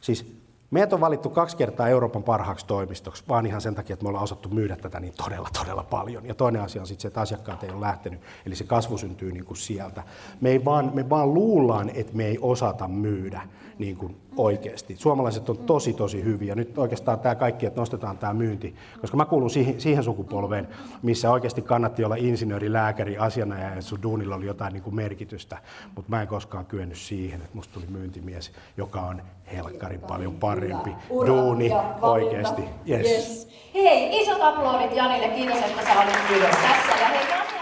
Siis 0.00 0.40
Meitä 0.70 0.96
on 0.96 1.00
valittu 1.00 1.30
kaksi 1.30 1.56
kertaa 1.56 1.88
Euroopan 1.88 2.22
parhaaksi 2.22 2.66
toimistoksi, 2.66 3.24
vaan 3.28 3.46
ihan 3.46 3.60
sen 3.60 3.74
takia, 3.74 3.94
että 3.94 4.02
me 4.04 4.08
ollaan 4.08 4.24
osattu 4.24 4.48
myydä 4.48 4.76
tätä 4.76 5.00
niin 5.00 5.12
todella, 5.24 5.48
todella 5.58 5.82
paljon. 5.82 6.26
Ja 6.26 6.34
toinen 6.34 6.62
asia 6.62 6.80
on 6.80 6.86
sitten 6.86 7.02
se, 7.02 7.08
että 7.08 7.20
asiakkaat 7.20 7.64
ei 7.64 7.70
ole 7.70 7.80
lähtenyt, 7.80 8.20
eli 8.46 8.56
se 8.56 8.64
kasvu 8.64 8.98
syntyy 8.98 9.32
niin 9.32 9.44
kuin 9.44 9.56
sieltä. 9.56 10.02
Me, 10.40 10.50
ei 10.50 10.64
vaan, 10.64 10.90
me 10.94 11.08
vaan 11.10 11.34
luullaan, 11.34 11.90
että 11.94 12.16
me 12.16 12.26
ei 12.26 12.38
osata 12.40 12.88
myydä 12.88 13.40
niin 13.78 13.96
kuin 13.96 14.16
oikeasti. 14.36 14.96
Suomalaiset 14.98 15.48
on 15.48 15.58
tosi, 15.58 15.92
tosi 15.92 16.24
hyviä. 16.24 16.54
Nyt 16.54 16.78
oikeastaan 16.78 17.20
tämä 17.20 17.34
kaikki, 17.34 17.66
että 17.66 17.80
nostetaan 17.80 18.18
tämä 18.18 18.34
myynti, 18.34 18.74
koska 19.00 19.16
mä 19.16 19.24
kuulun 19.24 19.50
siihen, 19.50 19.80
siihen 19.80 20.04
sukupolveen, 20.04 20.68
missä 21.02 21.30
oikeasti 21.30 21.62
kannatti 21.62 22.04
olla 22.04 22.14
insinööri, 22.14 22.72
lääkäri, 22.72 23.18
asianajaja, 23.18 23.74
ja 23.74 23.82
sun 23.82 24.02
duunilla 24.02 24.34
oli 24.34 24.46
jotain 24.46 24.72
niin 24.72 24.82
kuin 24.82 24.94
merkitystä, 24.94 25.58
mutta 25.96 26.10
mä 26.10 26.22
en 26.22 26.28
koskaan 26.28 26.66
kyennyt 26.66 26.98
siihen, 26.98 27.40
että 27.40 27.54
musta 27.54 27.74
tuli 27.74 27.86
myyntimies, 27.88 28.52
joka 28.76 29.00
on 29.00 29.22
helkkarin 29.52 30.00
paljon 30.00 30.34
parempi 30.34 30.90
duuni 31.26 31.70
oikeasti. 32.02 32.62
Yes. 32.88 33.06
yes. 33.06 33.48
Hei, 33.74 34.22
isot 34.22 34.42
aplodit 34.42 34.96
Janille, 34.96 35.28
kiitos, 35.28 35.58
että 35.58 35.84
sä 35.84 36.00
olit 36.00 36.52
tässä. 36.52 36.96
Ja 37.00 37.08
hei, 37.08 37.59